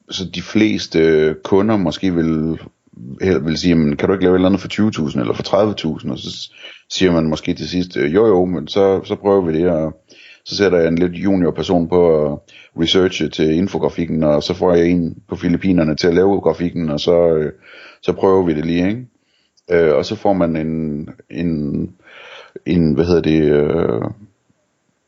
så 0.09 0.25
de 0.35 0.41
fleste 0.41 1.35
kunder 1.43 1.77
måske 1.77 2.13
vil 2.13 2.59
vil 3.41 3.57
sige, 3.57 3.75
men 3.75 3.97
kan 3.97 4.07
du 4.07 4.13
ikke 4.13 4.25
lave 4.25 4.35
et 4.35 4.37
eller 4.37 4.49
andet 4.49 4.61
for 4.61 5.09
20.000 5.09 5.19
eller 5.19 5.33
for 5.33 5.43
30.000, 6.03 6.11
og 6.11 6.19
så 6.19 6.51
siger 6.89 7.11
man 7.11 7.29
måske 7.29 7.53
til 7.53 7.69
sidst, 7.69 7.97
øh, 7.97 8.13
jo 8.13 8.27
jo, 8.27 8.45
men 8.45 8.67
så, 8.67 9.01
så 9.03 9.15
prøver 9.15 9.41
vi 9.41 9.53
det, 9.53 9.69
og 9.69 10.03
så 10.45 10.55
sætter 10.55 10.77
jeg 10.77 10.87
en 10.87 10.97
lidt 10.97 11.13
junior 11.13 11.51
person 11.51 11.87
på 11.87 12.25
at 12.25 12.39
researche 12.81 13.29
til 13.29 13.53
infografikken, 13.53 14.23
og 14.23 14.43
så 14.43 14.53
får 14.53 14.73
jeg 14.73 14.87
en 14.87 15.17
på 15.29 15.35
Filippinerne 15.35 15.95
til 15.95 16.07
at 16.07 16.13
lave 16.13 16.41
grafikken, 16.41 16.89
og 16.89 16.99
så, 16.99 17.35
øh, 17.35 17.51
så 18.01 18.13
prøver 18.13 18.45
vi 18.45 18.53
det 18.53 18.65
lige, 18.65 18.87
ikke? 18.89 19.05
Øh, 19.71 19.95
og 19.95 20.05
så 20.05 20.15
får 20.15 20.33
man 20.33 20.55
en, 20.55 21.09
en, 21.29 21.89
en 22.65 22.93
hvad 22.93 23.05
hedder 23.05 23.21
det, 23.21 23.41
øh, 23.41 24.01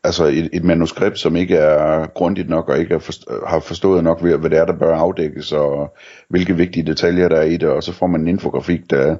altså 0.04 0.24
et, 0.24 0.48
et 0.52 0.64
manuskript, 0.64 1.18
som 1.18 1.36
ikke 1.36 1.56
er 1.56 2.06
grundigt 2.06 2.48
nok, 2.48 2.68
og 2.68 2.78
ikke 2.78 2.94
er 2.94 2.98
forst- 2.98 3.48
har 3.48 3.60
forstået 3.60 4.04
nok, 4.04 4.20
hvad 4.22 4.50
det 4.50 4.58
er, 4.58 4.64
der 4.64 4.78
bør 4.78 4.96
afdækkes, 4.96 5.52
og 5.52 5.94
hvilke 6.28 6.56
vigtige 6.56 6.86
detaljer 6.86 7.28
der 7.28 7.36
er 7.36 7.42
i 7.44 7.56
det, 7.56 7.68
og 7.68 7.82
så 7.82 7.92
får 7.92 8.06
man 8.06 8.20
en 8.20 8.28
infografik, 8.28 8.90
der, 8.90 9.16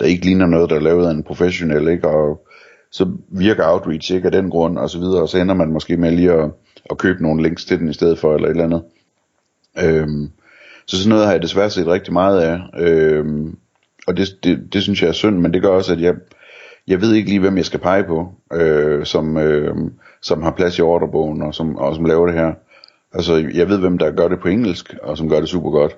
der 0.00 0.06
ikke 0.06 0.24
ligner 0.24 0.46
noget, 0.46 0.70
der 0.70 0.76
er 0.76 0.80
lavet 0.80 1.06
af 1.06 1.10
en 1.10 1.22
professionel, 1.22 1.88
ikke? 1.88 2.08
og 2.08 2.46
så 2.90 3.10
virker 3.28 3.72
outreach 3.72 4.12
ikke 4.12 4.26
af 4.26 4.32
den 4.32 4.50
grund, 4.50 4.78
og 4.78 4.90
så 4.90 4.98
videre, 4.98 5.22
og 5.22 5.28
så 5.28 5.38
ender 5.38 5.54
man 5.54 5.72
måske 5.72 5.96
med 5.96 6.10
lige 6.10 6.32
at, 6.32 6.50
at 6.90 6.98
købe 6.98 7.22
nogle 7.22 7.42
links 7.42 7.64
til 7.64 7.78
den 7.78 7.88
i 7.88 7.92
stedet 7.92 8.18
for, 8.18 8.34
eller 8.34 8.48
et 8.48 8.50
eller 8.50 8.64
andet. 8.64 8.82
Øhm, 9.78 10.30
så 10.86 10.96
sådan 10.96 11.08
noget 11.08 11.24
har 11.24 11.32
jeg 11.32 11.42
desværre 11.42 11.70
set 11.70 11.86
rigtig 11.86 12.12
meget 12.12 12.40
af, 12.40 12.60
øhm, 12.78 13.58
og 14.08 14.16
det, 14.16 14.44
det, 14.44 14.72
det 14.72 14.82
synes 14.82 15.02
jeg 15.02 15.08
er 15.08 15.12
synd, 15.12 15.38
men 15.38 15.52
det 15.54 15.62
gør 15.62 15.68
også, 15.68 15.92
at 15.92 16.00
jeg, 16.00 16.14
jeg 16.86 17.00
ved 17.00 17.14
ikke 17.14 17.28
lige, 17.28 17.40
hvem 17.40 17.56
jeg 17.56 17.64
skal 17.64 17.80
pege 17.80 18.04
på, 18.04 18.32
øh, 18.52 19.04
som, 19.04 19.36
øh, 19.36 19.76
som 20.22 20.42
har 20.42 20.50
plads 20.50 20.78
i 20.78 20.82
ordrebogen, 20.82 21.42
og 21.42 21.54
som, 21.54 21.76
og 21.76 21.94
som 21.94 22.04
laver 22.04 22.26
det 22.26 22.34
her. 22.34 22.52
Altså, 23.14 23.50
jeg 23.54 23.68
ved, 23.68 23.78
hvem 23.78 23.98
der 23.98 24.10
gør 24.10 24.28
det 24.28 24.40
på 24.40 24.48
engelsk, 24.48 24.94
og 25.02 25.18
som 25.18 25.28
gør 25.28 25.40
det 25.40 25.48
super 25.48 25.70
godt. 25.70 25.96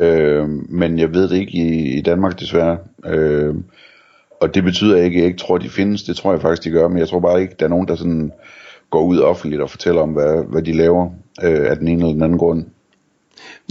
Øh, 0.00 0.48
men 0.48 0.98
jeg 0.98 1.14
ved 1.14 1.28
det 1.28 1.36
ikke 1.36 1.52
i, 1.52 1.98
i 1.98 2.00
Danmark 2.00 2.40
desværre. 2.40 2.78
Øh, 3.06 3.54
og 4.40 4.54
det 4.54 4.64
betyder 4.64 4.96
ikke, 4.96 5.16
at 5.16 5.20
jeg 5.20 5.26
ikke 5.26 5.38
tror, 5.38 5.58
de 5.58 5.68
findes. 5.68 6.02
Det 6.02 6.16
tror 6.16 6.32
jeg 6.32 6.40
faktisk, 6.40 6.64
de 6.64 6.70
gør. 6.70 6.88
Men 6.88 6.98
jeg 6.98 7.08
tror 7.08 7.20
bare 7.20 7.42
ikke, 7.42 7.54
der 7.58 7.64
er 7.64 7.70
nogen, 7.70 7.88
der 7.88 7.94
sådan 7.94 8.32
går 8.90 9.02
ud 9.02 9.18
offentligt 9.18 9.62
og 9.62 9.70
fortæller 9.70 10.02
om, 10.02 10.10
hvad, 10.10 10.44
hvad 10.48 10.62
de 10.62 10.72
laver 10.72 11.10
øh, 11.44 11.70
af 11.70 11.76
den 11.76 11.88
ene 11.88 12.00
eller 12.00 12.12
den 12.12 12.22
anden 12.22 12.38
grund. 12.38 12.64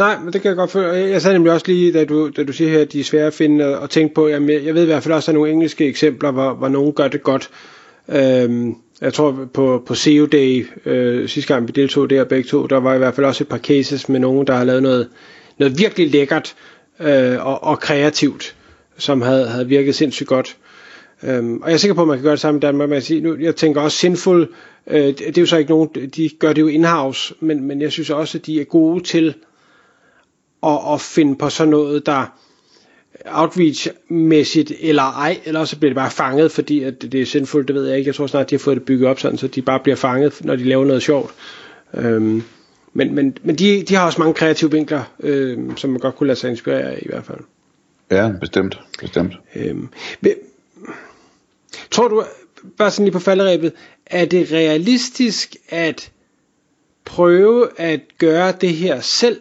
Nej, 0.01 0.19
men 0.19 0.33
det 0.33 0.41
kan 0.41 0.49
jeg 0.49 0.55
godt 0.55 0.71
føle. 0.71 0.87
Jeg 0.87 1.21
sagde 1.21 1.35
nemlig 1.35 1.53
også 1.53 1.67
lige, 1.67 1.93
da 1.93 2.05
du, 2.05 2.29
da 2.29 2.43
du 2.43 2.53
siger 2.53 2.71
her, 2.71 2.81
at 2.81 2.93
de 2.93 2.99
er 2.99 3.03
svære 3.03 3.27
at 3.27 3.33
finde 3.33 3.79
og 3.79 3.89
tænke 3.89 4.13
på. 4.15 4.27
Jamen, 4.27 4.65
jeg 4.65 4.75
ved 4.75 4.83
i 4.83 4.85
hvert 4.85 5.03
fald 5.03 5.13
også, 5.13 5.31
at 5.31 5.33
der 5.33 5.39
er 5.39 5.41
nogle 5.41 5.51
engelske 5.51 5.85
eksempler, 5.87 6.31
hvor, 6.31 6.53
hvor 6.53 6.67
nogen 6.67 6.93
gør 6.93 7.07
det 7.07 7.23
godt. 7.23 7.49
Øhm, 8.09 8.75
jeg 9.01 9.13
tror 9.13 9.49
på, 9.53 9.83
på 9.85 9.95
CEO 9.95 10.25
Day, 10.25 10.65
øh, 10.85 11.29
sidste 11.29 11.53
gang 11.53 11.67
vi 11.67 11.71
deltog 11.71 12.09
der 12.09 12.23
begge 12.23 12.49
to, 12.49 12.65
der 12.65 12.77
var 12.77 12.95
i 12.95 12.97
hvert 12.97 13.15
fald 13.15 13.25
også 13.25 13.43
et 13.43 13.47
par 13.47 13.57
cases 13.57 14.09
med 14.09 14.19
nogen, 14.19 14.47
der 14.47 14.53
har 14.53 14.63
lavet 14.63 14.83
noget, 14.83 15.07
noget 15.57 15.79
virkelig 15.79 16.11
lækkert 16.11 16.55
øh, 16.99 17.45
og, 17.45 17.63
og 17.63 17.79
kreativt, 17.79 18.55
som 18.97 19.21
havde, 19.21 19.47
havde 19.47 19.67
virket 19.67 19.95
sindssygt 19.95 20.29
godt. 20.29 20.57
Øhm, 21.23 21.61
og 21.61 21.67
jeg 21.69 21.73
er 21.73 21.77
sikker 21.77 21.95
på, 21.95 22.01
at 22.01 22.07
man 22.07 22.17
kan 22.17 22.23
gøre 22.23 22.31
det 22.31 22.39
samme 22.39 22.57
i 22.57 22.61
Danmark. 22.61 22.89
Men 22.89 23.01
sige, 23.01 23.21
nu, 23.21 23.37
jeg 23.39 23.55
tænker 23.55 23.81
også 23.81 23.97
Sinful, 23.97 24.47
øh, 24.87 25.03
det, 25.03 25.19
det 25.19 25.37
er 25.37 25.41
jo 25.41 25.45
så 25.45 25.57
ikke 25.57 25.71
nogen, 25.71 25.89
de 26.15 26.29
gør 26.39 26.53
det 26.53 26.61
jo 26.61 26.67
in-house, 26.67 27.33
men, 27.39 27.67
men 27.67 27.81
jeg 27.81 27.91
synes 27.91 28.09
også, 28.09 28.37
at 28.37 28.45
de 28.45 28.61
er 28.61 28.65
gode 28.65 29.03
til 29.03 29.33
at, 30.63 30.79
at 30.93 31.01
finde 31.01 31.35
på 31.35 31.49
sådan 31.49 31.71
noget, 31.71 32.05
der 32.05 32.25
outreach-mæssigt 33.25 34.71
eller 34.79 35.03
ej, 35.03 35.39
eller 35.45 35.65
så 35.65 35.77
bliver 35.77 35.89
det 35.89 35.95
bare 35.95 36.11
fanget, 36.11 36.51
fordi 36.51 36.83
at 36.83 37.01
det 37.01 37.21
er 37.21 37.25
sindfuldt, 37.25 37.67
det 37.67 37.75
ved 37.75 37.87
jeg 37.87 37.97
ikke. 37.97 38.07
Jeg 38.07 38.15
tror 38.15 38.27
snart, 38.27 38.49
de 38.49 38.55
har 38.55 38.59
fået 38.59 38.77
det 38.77 38.85
bygget 38.85 39.09
op 39.09 39.19
sådan, 39.19 39.37
så 39.37 39.47
de 39.47 39.61
bare 39.61 39.79
bliver 39.79 39.95
fanget, 39.95 40.45
når 40.45 40.55
de 40.55 40.63
laver 40.63 40.85
noget 40.85 41.03
sjovt. 41.03 41.33
Øhm, 41.93 42.43
men 42.93 43.15
men, 43.15 43.37
men 43.43 43.55
de, 43.55 43.83
de 43.83 43.95
har 43.95 44.05
også 44.05 44.21
mange 44.21 44.33
kreative 44.33 44.71
vinkler, 44.71 45.03
øhm, 45.19 45.77
som 45.77 45.89
man 45.89 45.99
godt 45.99 46.15
kunne 46.15 46.27
lade 46.27 46.39
sig 46.39 46.49
inspirere 46.49 46.81
af 46.81 46.99
i 47.01 47.07
hvert 47.07 47.25
fald. 47.25 47.39
Ja, 48.11 48.31
bestemt. 48.39 48.79
bestemt. 48.99 49.33
Øhm, 49.55 49.89
tror 51.91 52.07
du, 52.07 52.23
bare 52.77 52.91
sådan 52.91 53.05
lige 53.05 53.13
på 53.13 53.19
falderæbet, 53.19 53.73
er 54.05 54.25
det 54.25 54.51
realistisk 54.51 55.55
at 55.69 56.11
prøve 57.05 57.67
at 57.77 58.01
gøre 58.17 58.53
det 58.61 58.73
her 58.73 58.99
selv, 59.01 59.39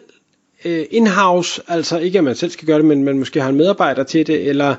øh, 0.65 0.85
in-house, 0.91 1.61
altså 1.67 1.99
ikke 1.99 2.17
at 2.17 2.23
man 2.23 2.35
selv 2.35 2.51
skal 2.51 2.67
gøre 2.67 2.77
det, 2.77 2.85
men 2.85 3.03
man 3.03 3.19
måske 3.19 3.41
har 3.41 3.49
en 3.49 3.57
medarbejder 3.57 4.03
til 4.03 4.27
det, 4.27 4.49
eller, 4.49 4.75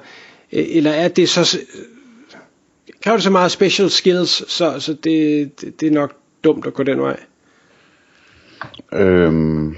øh, 0.53 0.65
eller 0.69 0.91
er 0.91 1.09
det 1.09 1.29
så, 1.29 1.59
kræver 3.03 3.17
det 3.17 3.25
så 3.25 3.31
meget 3.31 3.51
special 3.51 3.91
skills, 3.91 4.53
så, 4.53 4.81
så 4.81 4.93
det, 4.93 5.61
det, 5.61 5.81
det 5.81 5.89
er 5.89 5.93
nok 5.93 6.17
dumt 6.45 6.67
at 6.67 6.75
gå 6.75 6.83
den 6.83 7.01
vej? 7.01 7.21
Øhm, 8.93 9.77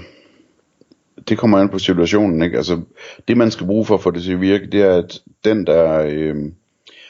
det 1.29 1.37
kommer 1.37 1.57
an 1.57 1.69
på 1.69 1.79
situationen, 1.79 2.41
ikke? 2.41 2.57
Altså, 2.57 2.81
det 3.27 3.37
man 3.37 3.51
skal 3.51 3.67
bruge 3.67 3.85
for 3.85 3.95
at 3.95 4.01
få 4.01 4.11
det 4.11 4.23
til 4.23 4.33
at 4.33 4.41
virke, 4.41 4.67
det 4.71 4.81
er, 4.81 4.97
at 4.97 5.19
den 5.43 5.67
der, 5.67 6.05
øh, 6.09 6.35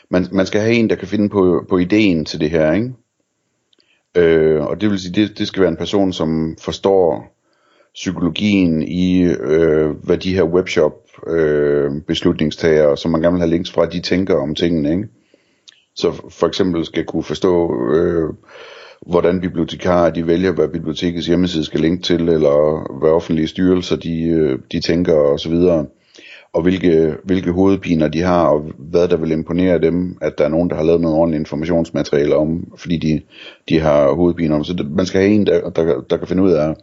man, 0.10 0.28
man 0.32 0.46
skal 0.46 0.62
have 0.62 0.74
en, 0.74 0.90
der 0.90 0.96
kan 0.96 1.08
finde 1.08 1.30
på, 1.30 1.66
på 1.70 1.78
ideen 1.78 2.26
til 2.26 2.40
det 2.40 2.50
her, 2.50 2.74
ikke? 2.74 2.94
Øh, 4.16 4.62
og 4.62 4.82
det 4.82 4.90
vil 4.90 5.00
sige, 5.00 5.14
det, 5.14 5.38
det 5.38 5.48
skal 5.48 5.62
være 5.62 5.72
en 5.72 5.78
person, 5.78 6.14
som 6.14 6.58
forstår 6.62 7.35
psykologien 7.96 8.82
i, 8.82 9.24
øh, 9.24 9.90
hvad 10.04 10.18
de 10.18 10.36
her 10.36 10.44
webshop 10.44 10.94
øh, 11.28 11.92
beslutningstagere, 12.08 12.98
som 12.98 13.12
man 13.12 13.22
gerne 13.22 13.34
vil 13.34 13.42
have 13.42 13.52
links 13.52 13.72
fra, 13.72 13.86
de 13.86 14.00
tænker 14.00 14.36
om 14.36 14.56
tingene. 14.56 14.92
Ikke? 14.92 15.08
Så 15.96 16.12
for 16.30 16.48
eksempel 16.48 16.86
skal 16.86 17.06
kunne 17.06 17.24
forstå, 17.24 17.72
øh, 17.94 18.30
hvordan 19.08 19.42
bibliotekarer 19.42 20.10
de 20.10 20.28
vælger, 20.28 20.52
hvad 20.52 20.68
bibliotekets 20.68 21.28
hjemmeside 21.28 21.66
skal 21.66 21.80
linke 21.80 22.04
til, 22.04 22.30
eller 22.30 22.88
hvad 23.00 23.10
offentlige 23.10 23.48
styrelser 23.48 23.96
de, 23.96 24.24
øh, 24.24 24.60
de 24.72 24.80
tænker 24.80 25.14
osv., 25.14 25.54
og 26.54 26.62
hvilke, 26.62 27.16
hvilke 27.24 27.52
hovedpiner 27.52 28.08
de 28.08 28.22
har, 28.22 28.48
og 28.48 28.72
hvad 28.78 29.08
der 29.08 29.18
vil 29.18 29.32
imponere 29.32 29.80
dem, 29.80 30.18
at 30.22 30.38
der 30.38 30.46
er 30.46 30.50
nogen, 30.50 30.70
der 30.70 30.76
har 30.76 30.84
lavet 30.84 31.02
noget 31.02 31.18
ordentligt 31.18 31.40
informationsmateriale 31.40 32.36
om, 32.36 32.74
fordi 32.78 32.98
de, 32.98 33.22
de 33.70 33.80
har 33.80 34.14
hovedpiner 34.14 34.56
om. 34.56 34.64
Så 34.64 34.74
det, 34.74 34.92
man 34.92 35.06
skal 35.06 35.22
have 35.22 35.34
en, 35.34 35.46
der, 35.46 35.70
der, 35.70 36.02
der 36.10 36.18
kan 36.18 36.28
finde 36.28 36.44
ud 36.44 36.52
af 36.52 36.76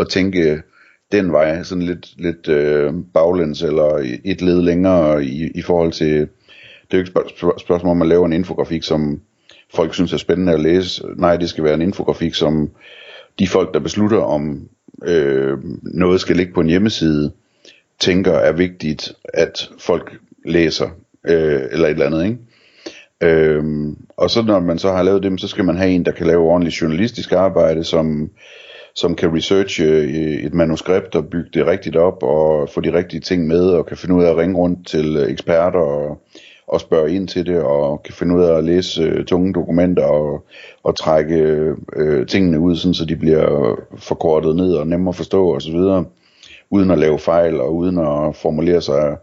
at 0.00 0.08
tænke 0.08 0.62
den 1.12 1.32
vej, 1.32 1.62
sådan 1.62 1.82
lidt, 1.82 2.14
lidt 2.18 2.48
øh, 2.48 2.92
baglæns 3.14 3.62
eller 3.62 4.16
et 4.24 4.42
led 4.42 4.62
længere 4.62 5.24
i, 5.24 5.50
i 5.54 5.62
forhold 5.62 5.92
til, 5.92 6.08
det 6.10 6.28
er 6.90 6.98
jo 6.98 6.98
ikke 6.98 7.10
spørg- 7.10 7.60
spørgsmål 7.60 7.90
om 7.90 8.02
at 8.02 8.08
lave 8.08 8.26
en 8.26 8.32
infografik, 8.32 8.82
som 8.82 9.20
folk 9.74 9.94
synes 9.94 10.12
er 10.12 10.16
spændende 10.16 10.52
at 10.52 10.60
læse. 10.60 11.02
Nej, 11.16 11.36
det 11.36 11.48
skal 11.48 11.64
være 11.64 11.74
en 11.74 11.82
infografik, 11.82 12.34
som 12.34 12.70
de 13.38 13.48
folk, 13.48 13.74
der 13.74 13.80
beslutter 13.80 14.18
om 14.18 14.68
øh, 15.06 15.58
noget 15.82 16.20
skal 16.20 16.36
ligge 16.36 16.52
på 16.52 16.60
en 16.60 16.68
hjemmeside, 16.68 17.32
tænker 17.98 18.32
er 18.32 18.52
vigtigt, 18.52 19.12
at 19.34 19.70
folk 19.78 20.12
læser, 20.46 20.88
øh, 21.28 21.60
eller 21.70 21.86
et 21.86 21.90
eller 21.92 22.06
andet, 22.06 22.24
ikke? 22.24 22.38
Øhm, 23.22 23.96
og 24.16 24.30
så 24.30 24.42
når 24.42 24.60
man 24.60 24.78
så 24.78 24.92
har 24.92 25.02
lavet 25.02 25.22
dem, 25.22 25.38
så 25.38 25.48
skal 25.48 25.64
man 25.64 25.76
have 25.76 25.90
en, 25.90 26.04
der 26.04 26.12
kan 26.12 26.26
lave 26.26 26.42
ordentligt 26.42 26.80
journalistisk 26.82 27.32
arbejde, 27.32 27.84
som 27.84 28.30
som 29.00 29.14
kan 29.14 29.36
researche 29.36 29.84
øh, 29.84 30.44
et 30.46 30.54
manuskript 30.54 31.14
og 31.14 31.26
bygge 31.26 31.50
det 31.54 31.66
rigtigt 31.66 31.96
op 31.96 32.22
og 32.22 32.68
få 32.68 32.80
de 32.80 32.92
rigtige 32.92 33.20
ting 33.20 33.46
med 33.46 33.70
og 33.70 33.86
kan 33.86 33.96
finde 33.96 34.14
ud 34.14 34.24
af 34.24 34.30
at 34.30 34.36
ringe 34.36 34.56
rundt 34.56 34.86
til 34.86 35.16
øh, 35.16 35.30
eksperter 35.30 35.80
og, 35.80 36.20
og 36.66 36.80
spørge 36.80 37.14
ind 37.14 37.28
til 37.28 37.46
det 37.46 37.62
og 37.62 38.02
kan 38.02 38.14
finde 38.14 38.36
ud 38.36 38.42
af 38.42 38.56
at 38.56 38.64
læse 38.64 39.02
øh, 39.02 39.24
tunge 39.24 39.52
dokumenter 39.52 40.04
og, 40.04 40.46
og 40.82 40.98
trække 40.98 41.36
øh, 41.96 42.26
tingene 42.26 42.60
ud, 42.60 42.76
sådan, 42.76 42.94
så 42.94 43.04
de 43.04 43.16
bliver 43.16 43.76
forkortet 43.96 44.56
ned 44.56 44.72
og 44.72 44.86
nemmere 44.86 45.12
at 45.12 45.16
forstå 45.16 45.54
osv., 45.56 45.76
uden 46.70 46.90
at 46.90 46.98
lave 46.98 47.18
fejl 47.18 47.60
og 47.60 47.76
uden 47.76 47.98
at 47.98 48.36
formulere 48.36 48.82
sig 48.82 49.16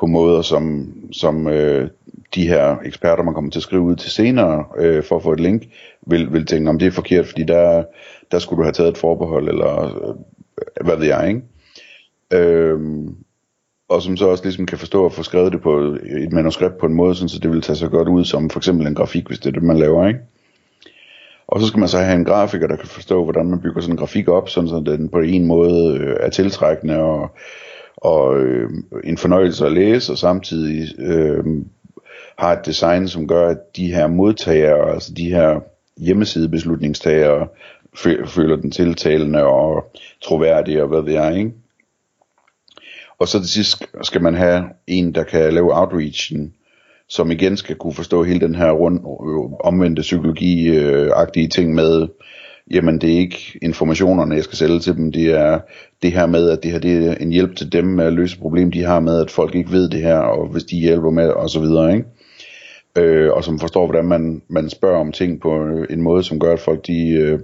på 0.00 0.06
måder, 0.06 0.42
som, 0.42 0.94
som 1.12 1.48
øh, 1.48 1.88
de 2.34 2.48
her 2.48 2.76
eksperter, 2.84 3.22
man 3.22 3.34
kommer 3.34 3.50
til 3.50 3.58
at 3.58 3.62
skrive 3.62 3.82
ud 3.82 3.96
til 3.96 4.10
senere, 4.10 4.64
øh, 4.78 5.02
for 5.02 5.16
at 5.16 5.22
få 5.22 5.32
et 5.32 5.40
link, 5.40 5.62
vil, 6.06 6.32
vil 6.32 6.46
tænke, 6.46 6.70
om 6.70 6.78
det 6.78 6.86
er 6.86 6.90
forkert, 6.90 7.26
fordi 7.26 7.42
der, 7.42 7.84
der 8.30 8.38
skulle 8.38 8.58
du 8.58 8.62
have 8.62 8.72
taget 8.72 8.90
et 8.90 8.98
forbehold, 8.98 9.48
eller 9.48 9.84
øh, 9.84 10.14
hvad 10.86 10.96
ved 10.96 11.06
jeg, 11.06 11.28
ikke? 11.28 11.42
Øhm, 12.32 13.16
og 13.88 14.02
som 14.02 14.16
så 14.16 14.28
også 14.28 14.44
ligesom 14.44 14.66
kan 14.66 14.78
forstå 14.78 15.06
at 15.06 15.12
få 15.12 15.22
skrevet 15.22 15.52
det 15.52 15.60
på 15.60 15.78
et 16.06 16.32
manuskript 16.32 16.78
på 16.78 16.86
en 16.86 16.94
måde, 16.94 17.14
sådan, 17.14 17.28
så 17.28 17.38
det 17.38 17.50
vil 17.50 17.62
tage 17.62 17.76
så 17.76 17.88
godt 17.88 18.08
ud 18.08 18.24
som 18.24 18.50
for 18.50 18.60
eksempel 18.60 18.86
en 18.86 18.94
grafik, 18.94 19.26
hvis 19.26 19.38
det 19.38 19.48
er 19.48 19.52
det, 19.52 19.62
man 19.62 19.78
laver, 19.78 20.06
ikke? 20.08 20.20
Og 21.48 21.60
så 21.60 21.66
skal 21.66 21.80
man 21.80 21.88
så 21.88 21.98
have 21.98 22.16
en 22.16 22.24
grafiker, 22.24 22.66
der 22.66 22.76
kan 22.76 22.88
forstå, 22.88 23.24
hvordan 23.24 23.46
man 23.46 23.60
bygger 23.60 23.80
sådan 23.80 23.94
en 23.94 23.98
grafik 23.98 24.28
op, 24.28 24.48
sådan 24.48 24.68
så 24.68 24.82
den 24.86 25.08
på 25.08 25.18
en 25.18 25.46
måde 25.46 25.98
øh, 25.98 26.16
er 26.20 26.30
tiltrækkende 26.30 26.98
og, 26.98 27.30
og 27.96 28.38
øh, 28.38 28.70
en 29.04 29.18
fornøjelse 29.18 29.66
at 29.66 29.72
læse, 29.72 30.12
og 30.12 30.18
samtidig 30.18 30.88
øh, 30.98 31.44
har 32.38 32.52
et 32.52 32.66
design, 32.66 33.08
som 33.08 33.28
gør, 33.28 33.48
at 33.48 33.76
de 33.76 33.94
her 33.94 34.06
modtagere, 34.06 34.92
altså 34.92 35.12
de 35.16 35.30
her 35.30 35.60
hjemmesidebeslutningstagere, 36.00 37.48
føler 38.26 38.56
den 38.56 38.70
tiltalende 38.70 39.44
og 39.44 39.92
troværdig 40.22 40.82
og 40.82 40.88
hvad 40.88 41.02
ved 41.02 41.12
jeg, 41.12 41.38
ikke? 41.38 41.52
Og 43.18 43.28
så 43.28 43.40
til 43.40 43.50
sidst 43.50 43.84
skal 44.02 44.22
man 44.22 44.34
have 44.34 44.64
en, 44.86 45.14
der 45.14 45.22
kan 45.22 45.54
lave 45.54 45.78
outreachen, 45.80 46.54
som 47.08 47.30
igen 47.30 47.56
skal 47.56 47.76
kunne 47.76 47.92
forstå 47.92 48.22
hele 48.22 48.40
den 48.40 48.54
her 48.54 48.70
rund, 48.70 49.00
omvendte 49.60 50.02
psykologi-agtige 50.02 51.48
ting 51.48 51.74
med, 51.74 52.08
jamen 52.70 53.00
det 53.00 53.14
er 53.14 53.18
ikke 53.18 53.58
informationerne, 53.62 54.34
jeg 54.34 54.44
skal 54.44 54.58
sælge 54.58 54.78
til 54.78 54.96
dem, 54.96 55.12
det 55.12 55.30
er 55.30 55.60
det 56.02 56.12
her 56.12 56.26
med, 56.26 56.50
at 56.50 56.62
det 56.62 56.72
her 56.72 56.78
det 56.78 57.06
er 57.06 57.14
en 57.14 57.32
hjælp 57.32 57.56
til 57.56 57.72
dem 57.72 57.84
med 57.84 58.04
at 58.04 58.12
løse 58.12 58.38
problemer, 58.38 58.70
de 58.70 58.82
har 58.82 59.00
med, 59.00 59.20
at 59.20 59.30
folk 59.30 59.54
ikke 59.54 59.72
ved 59.72 59.88
det 59.88 60.02
her, 60.02 60.18
og 60.18 60.46
hvis 60.46 60.64
de 60.64 60.76
hjælper 60.76 61.10
med, 61.10 61.28
og 61.28 61.50
så 61.50 61.60
videre, 61.60 61.92
ikke? 61.96 62.08
Øh, 62.96 63.32
og 63.32 63.44
som 63.44 63.58
forstår, 63.58 63.86
hvordan 63.86 64.04
man, 64.04 64.42
man 64.48 64.70
spørger 64.70 65.00
om 65.00 65.12
ting 65.12 65.40
på 65.40 65.66
øh, 65.66 65.86
en 65.90 66.02
måde, 66.02 66.22
som 66.22 66.38
gør, 66.38 66.52
at 66.52 66.60
folk 66.60 66.86
de, 66.86 67.10
øh, 67.10 67.40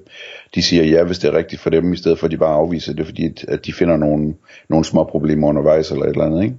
de 0.54 0.62
siger 0.62 0.84
ja, 0.84 1.04
hvis 1.04 1.18
det 1.18 1.28
er 1.28 1.36
rigtigt 1.36 1.62
for 1.62 1.70
dem, 1.70 1.92
i 1.92 1.96
stedet 1.96 2.18
for 2.18 2.26
at 2.26 2.30
de 2.30 2.36
bare 2.36 2.54
afviser 2.54 2.92
det, 2.92 3.06
fordi 3.06 3.34
at 3.48 3.66
de 3.66 3.72
finder 3.72 3.96
nogle, 3.96 4.34
nogle 4.68 4.84
små 4.84 5.04
problemer 5.04 5.48
undervejs 5.48 5.90
eller 5.90 6.04
et 6.04 6.10
eller 6.10 6.24
andet. 6.24 6.42
Ikke? 6.42 6.56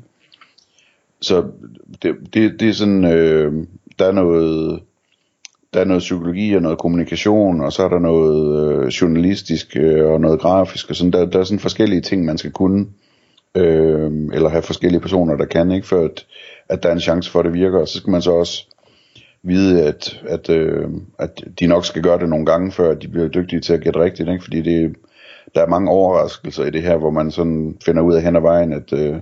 Så 1.22 1.44
det, 2.04 2.16
det, 2.34 2.60
det 2.60 2.70
er 2.70 2.74
sådan, 2.74 3.06
øh, 3.06 3.54
der 4.00 4.06
er 4.06 4.12
noget, 4.12 4.80
der 5.74 5.80
er 5.80 5.86
noget 5.86 6.00
psykologi 6.00 6.54
og 6.54 6.62
noget 6.62 6.78
kommunikation, 6.78 7.62
og 7.62 7.74
så 7.74 7.84
er 7.84 7.90
der 7.90 8.00
noget 8.00 8.84
øh, 8.84 8.88
journalistisk 8.88 9.78
øh, 9.78 10.12
og 10.12 10.22
noget 10.22 10.40
grafisk, 10.40 10.90
og 10.90 10.96
sådan, 10.96 11.12
der, 11.14 11.26
der 11.26 11.40
er 11.40 11.44
sådan 11.44 11.60
forskellige 11.60 12.02
ting, 12.02 12.26
man 12.26 12.38
skal 12.38 12.52
kunne, 12.52 12.86
øh, 13.56 14.12
eller 14.34 14.50
have 14.50 14.62
forskellige 14.62 15.02
personer, 15.02 15.38
der 15.38 15.46
kan, 15.46 15.72
ikke, 15.72 15.88
for 15.88 16.06
at, 16.06 16.26
at 16.70 16.84
der 16.84 16.90
er 16.90 16.94
en 16.94 17.00
chance 17.00 17.32
for, 17.32 17.40
at 17.40 17.46
det 17.46 17.54
virker, 17.54 17.80
og 17.80 17.88
så 17.88 17.98
skal 17.98 18.12
man 18.12 18.22
så 18.22 18.32
også 18.32 18.68
vide, 19.44 19.84
at, 19.88 20.22
at, 20.28 20.50
øh, 20.50 20.88
at 21.20 21.44
de 21.60 21.68
nok 21.68 21.86
skal 21.86 22.02
gøre 22.04 22.20
det 22.20 22.30
nogle 22.30 22.46
gange, 22.46 22.72
før 22.72 22.94
de 22.94 23.08
bliver 23.08 23.28
dygtige 23.28 23.60
til 23.60 23.74
at 23.74 23.82
gætte 23.82 24.00
rigtigt, 24.00 24.30
ikke? 24.30 24.44
fordi 24.44 24.62
det, 24.62 24.96
der 25.56 25.62
er 25.62 25.68
mange 25.68 25.90
overraskelser 25.92 26.66
i 26.66 26.70
det 26.70 26.82
her, 26.82 26.98
hvor 26.98 27.10
man 27.12 27.32
sådan 27.32 27.78
finder 27.86 28.02
ud 28.02 28.14
af 28.16 28.22
hen 28.22 28.36
ad 28.36 28.42
vejen, 28.42 28.74
at 28.74 28.94
øh, 28.94 29.16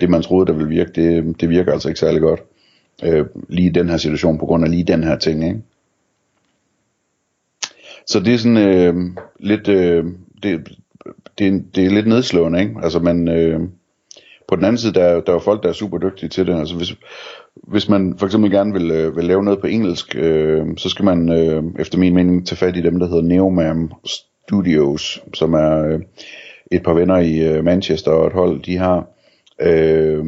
det 0.00 0.10
man 0.10 0.22
troede, 0.22 0.46
der 0.46 0.52
ville 0.52 0.68
virke, 0.68 0.92
det, 0.92 1.40
det 1.40 1.48
virker 1.48 1.72
altså 1.72 1.88
ikke 1.88 2.00
særlig 2.00 2.20
godt. 2.20 2.42
Øh, 3.04 3.26
lige 3.48 3.68
i 3.68 3.72
den 3.72 3.88
her 3.88 3.96
situation, 3.96 4.38
på 4.38 4.46
grund 4.46 4.64
af 4.64 4.70
lige 4.70 4.84
den 4.84 5.04
her 5.04 5.18
ting. 5.18 5.44
Ikke? 5.44 5.60
Så 8.06 8.20
det 8.20 8.34
er 8.34 8.38
sådan 8.38 8.56
øh, 8.56 8.94
lidt, 9.40 9.68
øh, 9.68 10.04
det, 10.42 10.68
det, 11.38 11.64
det 11.74 11.84
er 11.86 11.90
lidt 11.90 12.06
nedslående, 12.06 12.60
ikke? 12.60 12.74
Altså 12.82 12.98
man, 12.98 13.28
øh, 13.28 13.60
på 14.48 14.56
den 14.56 14.64
anden 14.64 14.78
side, 14.78 14.92
der, 14.94 15.04
er- 15.04 15.20
der 15.20 15.28
er 15.32 15.36
jo 15.36 15.38
folk, 15.38 15.62
der 15.62 15.68
er 15.68 15.72
super 15.72 15.98
dygtige 15.98 16.28
til 16.28 16.46
det. 16.46 16.58
Altså 16.58 16.76
hvis, 16.76 16.94
hvis 17.56 17.88
man 17.88 18.18
for 18.18 18.26
eksempel 18.26 18.50
gerne 18.50 18.72
vil, 18.72 18.90
øh, 18.90 19.16
vil 19.16 19.24
lave 19.24 19.44
noget 19.44 19.60
på 19.60 19.66
engelsk, 19.66 20.16
øh, 20.16 20.66
så 20.76 20.88
skal 20.88 21.04
man 21.04 21.28
øh, 21.28 21.64
efter 21.78 21.98
min 21.98 22.14
mening 22.14 22.46
tage 22.46 22.56
fat 22.56 22.76
i 22.76 22.82
dem, 22.82 22.98
der 22.98 23.06
hedder 23.06 23.22
Neomam 23.22 23.92
Studios, 24.04 25.22
som 25.34 25.54
er 25.54 25.84
øh, 25.84 26.00
et 26.70 26.82
par 26.82 26.92
venner 26.92 27.18
i 27.18 27.38
øh, 27.38 27.64
Manchester 27.64 28.10
og 28.10 28.26
et 28.26 28.32
hold, 28.32 28.62
de 28.62 28.76
har. 28.76 29.06
Øh, 29.60 30.24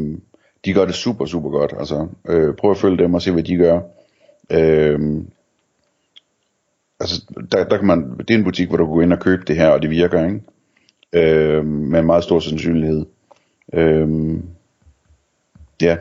de 0.65 0.73
gør 0.73 0.85
det 0.85 0.95
super, 0.95 1.27
super 1.27 1.51
godt. 1.51 1.75
Altså, 1.79 2.09
øh, 2.29 2.55
prøv 2.55 2.71
at 2.71 2.77
følge 2.77 2.99
dem 2.99 3.15
og 3.15 3.23
se, 3.23 3.33
hvad 3.33 3.43
de 3.43 3.57
gør. 3.57 3.81
Øh, 4.51 5.01
altså, 7.01 7.25
der, 7.53 7.65
der 7.65 7.77
kan 7.77 7.87
man, 7.87 8.19
det 8.19 8.31
er 8.31 8.39
en 8.39 8.45
butik, 8.45 8.69
hvor 8.69 8.77
du 8.77 8.87
kan 8.87 8.95
gå 8.95 9.01
ind 9.01 9.13
og 9.13 9.21
købe 9.21 9.43
det 9.47 9.57
her, 9.57 9.69
og 9.69 9.83
det 9.83 9.91
virker, 9.91 10.25
ikke? 10.25 10.41
Øh, 11.13 11.67
med 11.67 12.01
en 12.01 12.07
meget 12.07 12.25
stor 12.25 12.41
sandsynlighed. 12.41 13.07
Øh, 13.73 14.09
ja, 15.83 15.97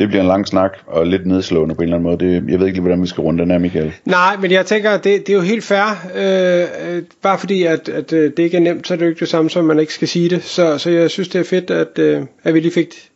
det 0.00 0.08
bliver 0.08 0.22
en 0.22 0.28
lang 0.28 0.48
snak, 0.48 0.78
og 0.86 1.06
lidt 1.06 1.26
nedslående 1.26 1.74
på 1.74 1.82
en 1.82 1.88
eller 1.88 1.96
anden 1.96 2.10
måde. 2.10 2.18
Det, 2.18 2.50
jeg 2.50 2.58
ved 2.58 2.66
ikke 2.66 2.76
lige, 2.76 2.80
hvordan 2.80 3.02
vi 3.02 3.06
skal 3.06 3.20
runde 3.20 3.42
den 3.42 3.50
her, 3.50 3.58
Michael. 3.58 3.92
Nej, 4.04 4.36
men 4.36 4.50
jeg 4.50 4.66
tænker, 4.66 4.96
det, 4.96 5.04
det 5.04 5.28
er 5.28 5.36
jo 5.36 5.40
helt 5.40 5.64
fair. 5.64 6.08
Øh, 6.14 6.96
øh, 6.96 7.02
bare 7.22 7.38
fordi, 7.38 7.62
at, 7.62 7.88
at 7.88 8.12
øh, 8.12 8.30
det 8.36 8.38
ikke 8.38 8.56
er 8.56 8.60
nemt, 8.60 8.86
så 8.86 8.94
er 8.94 8.98
det 8.98 9.04
jo 9.04 9.10
ikke 9.10 9.20
det 9.20 9.28
samme, 9.28 9.50
som 9.50 9.64
man 9.64 9.78
ikke 9.78 9.94
skal 9.94 10.08
sige 10.08 10.30
det. 10.30 10.44
Så, 10.44 10.78
så 10.78 10.90
jeg 10.90 11.10
synes, 11.10 11.28
det 11.28 11.38
er 11.38 11.44
fedt, 11.44 11.70
at, 11.70 11.98
øh, 11.98 12.22
at 12.44 12.54
vi 12.54 12.60
lige 12.60 12.72
fik 12.72 13.10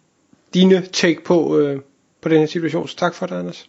dine 0.54 0.82
take 0.92 1.24
på, 1.24 1.58
øh, 1.58 1.80
på 2.22 2.28
den 2.28 2.38
her 2.38 2.46
situation. 2.46 2.88
Så 2.88 2.96
tak 2.96 3.14
for 3.14 3.26
det, 3.26 3.34
Anders. 3.34 3.68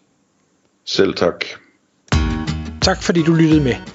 Selv 0.86 1.13
tak. 1.13 1.45
Tak 2.81 3.03
fordi 3.03 3.24
du 3.24 3.34
lyttede 3.34 3.63
med. 3.63 3.94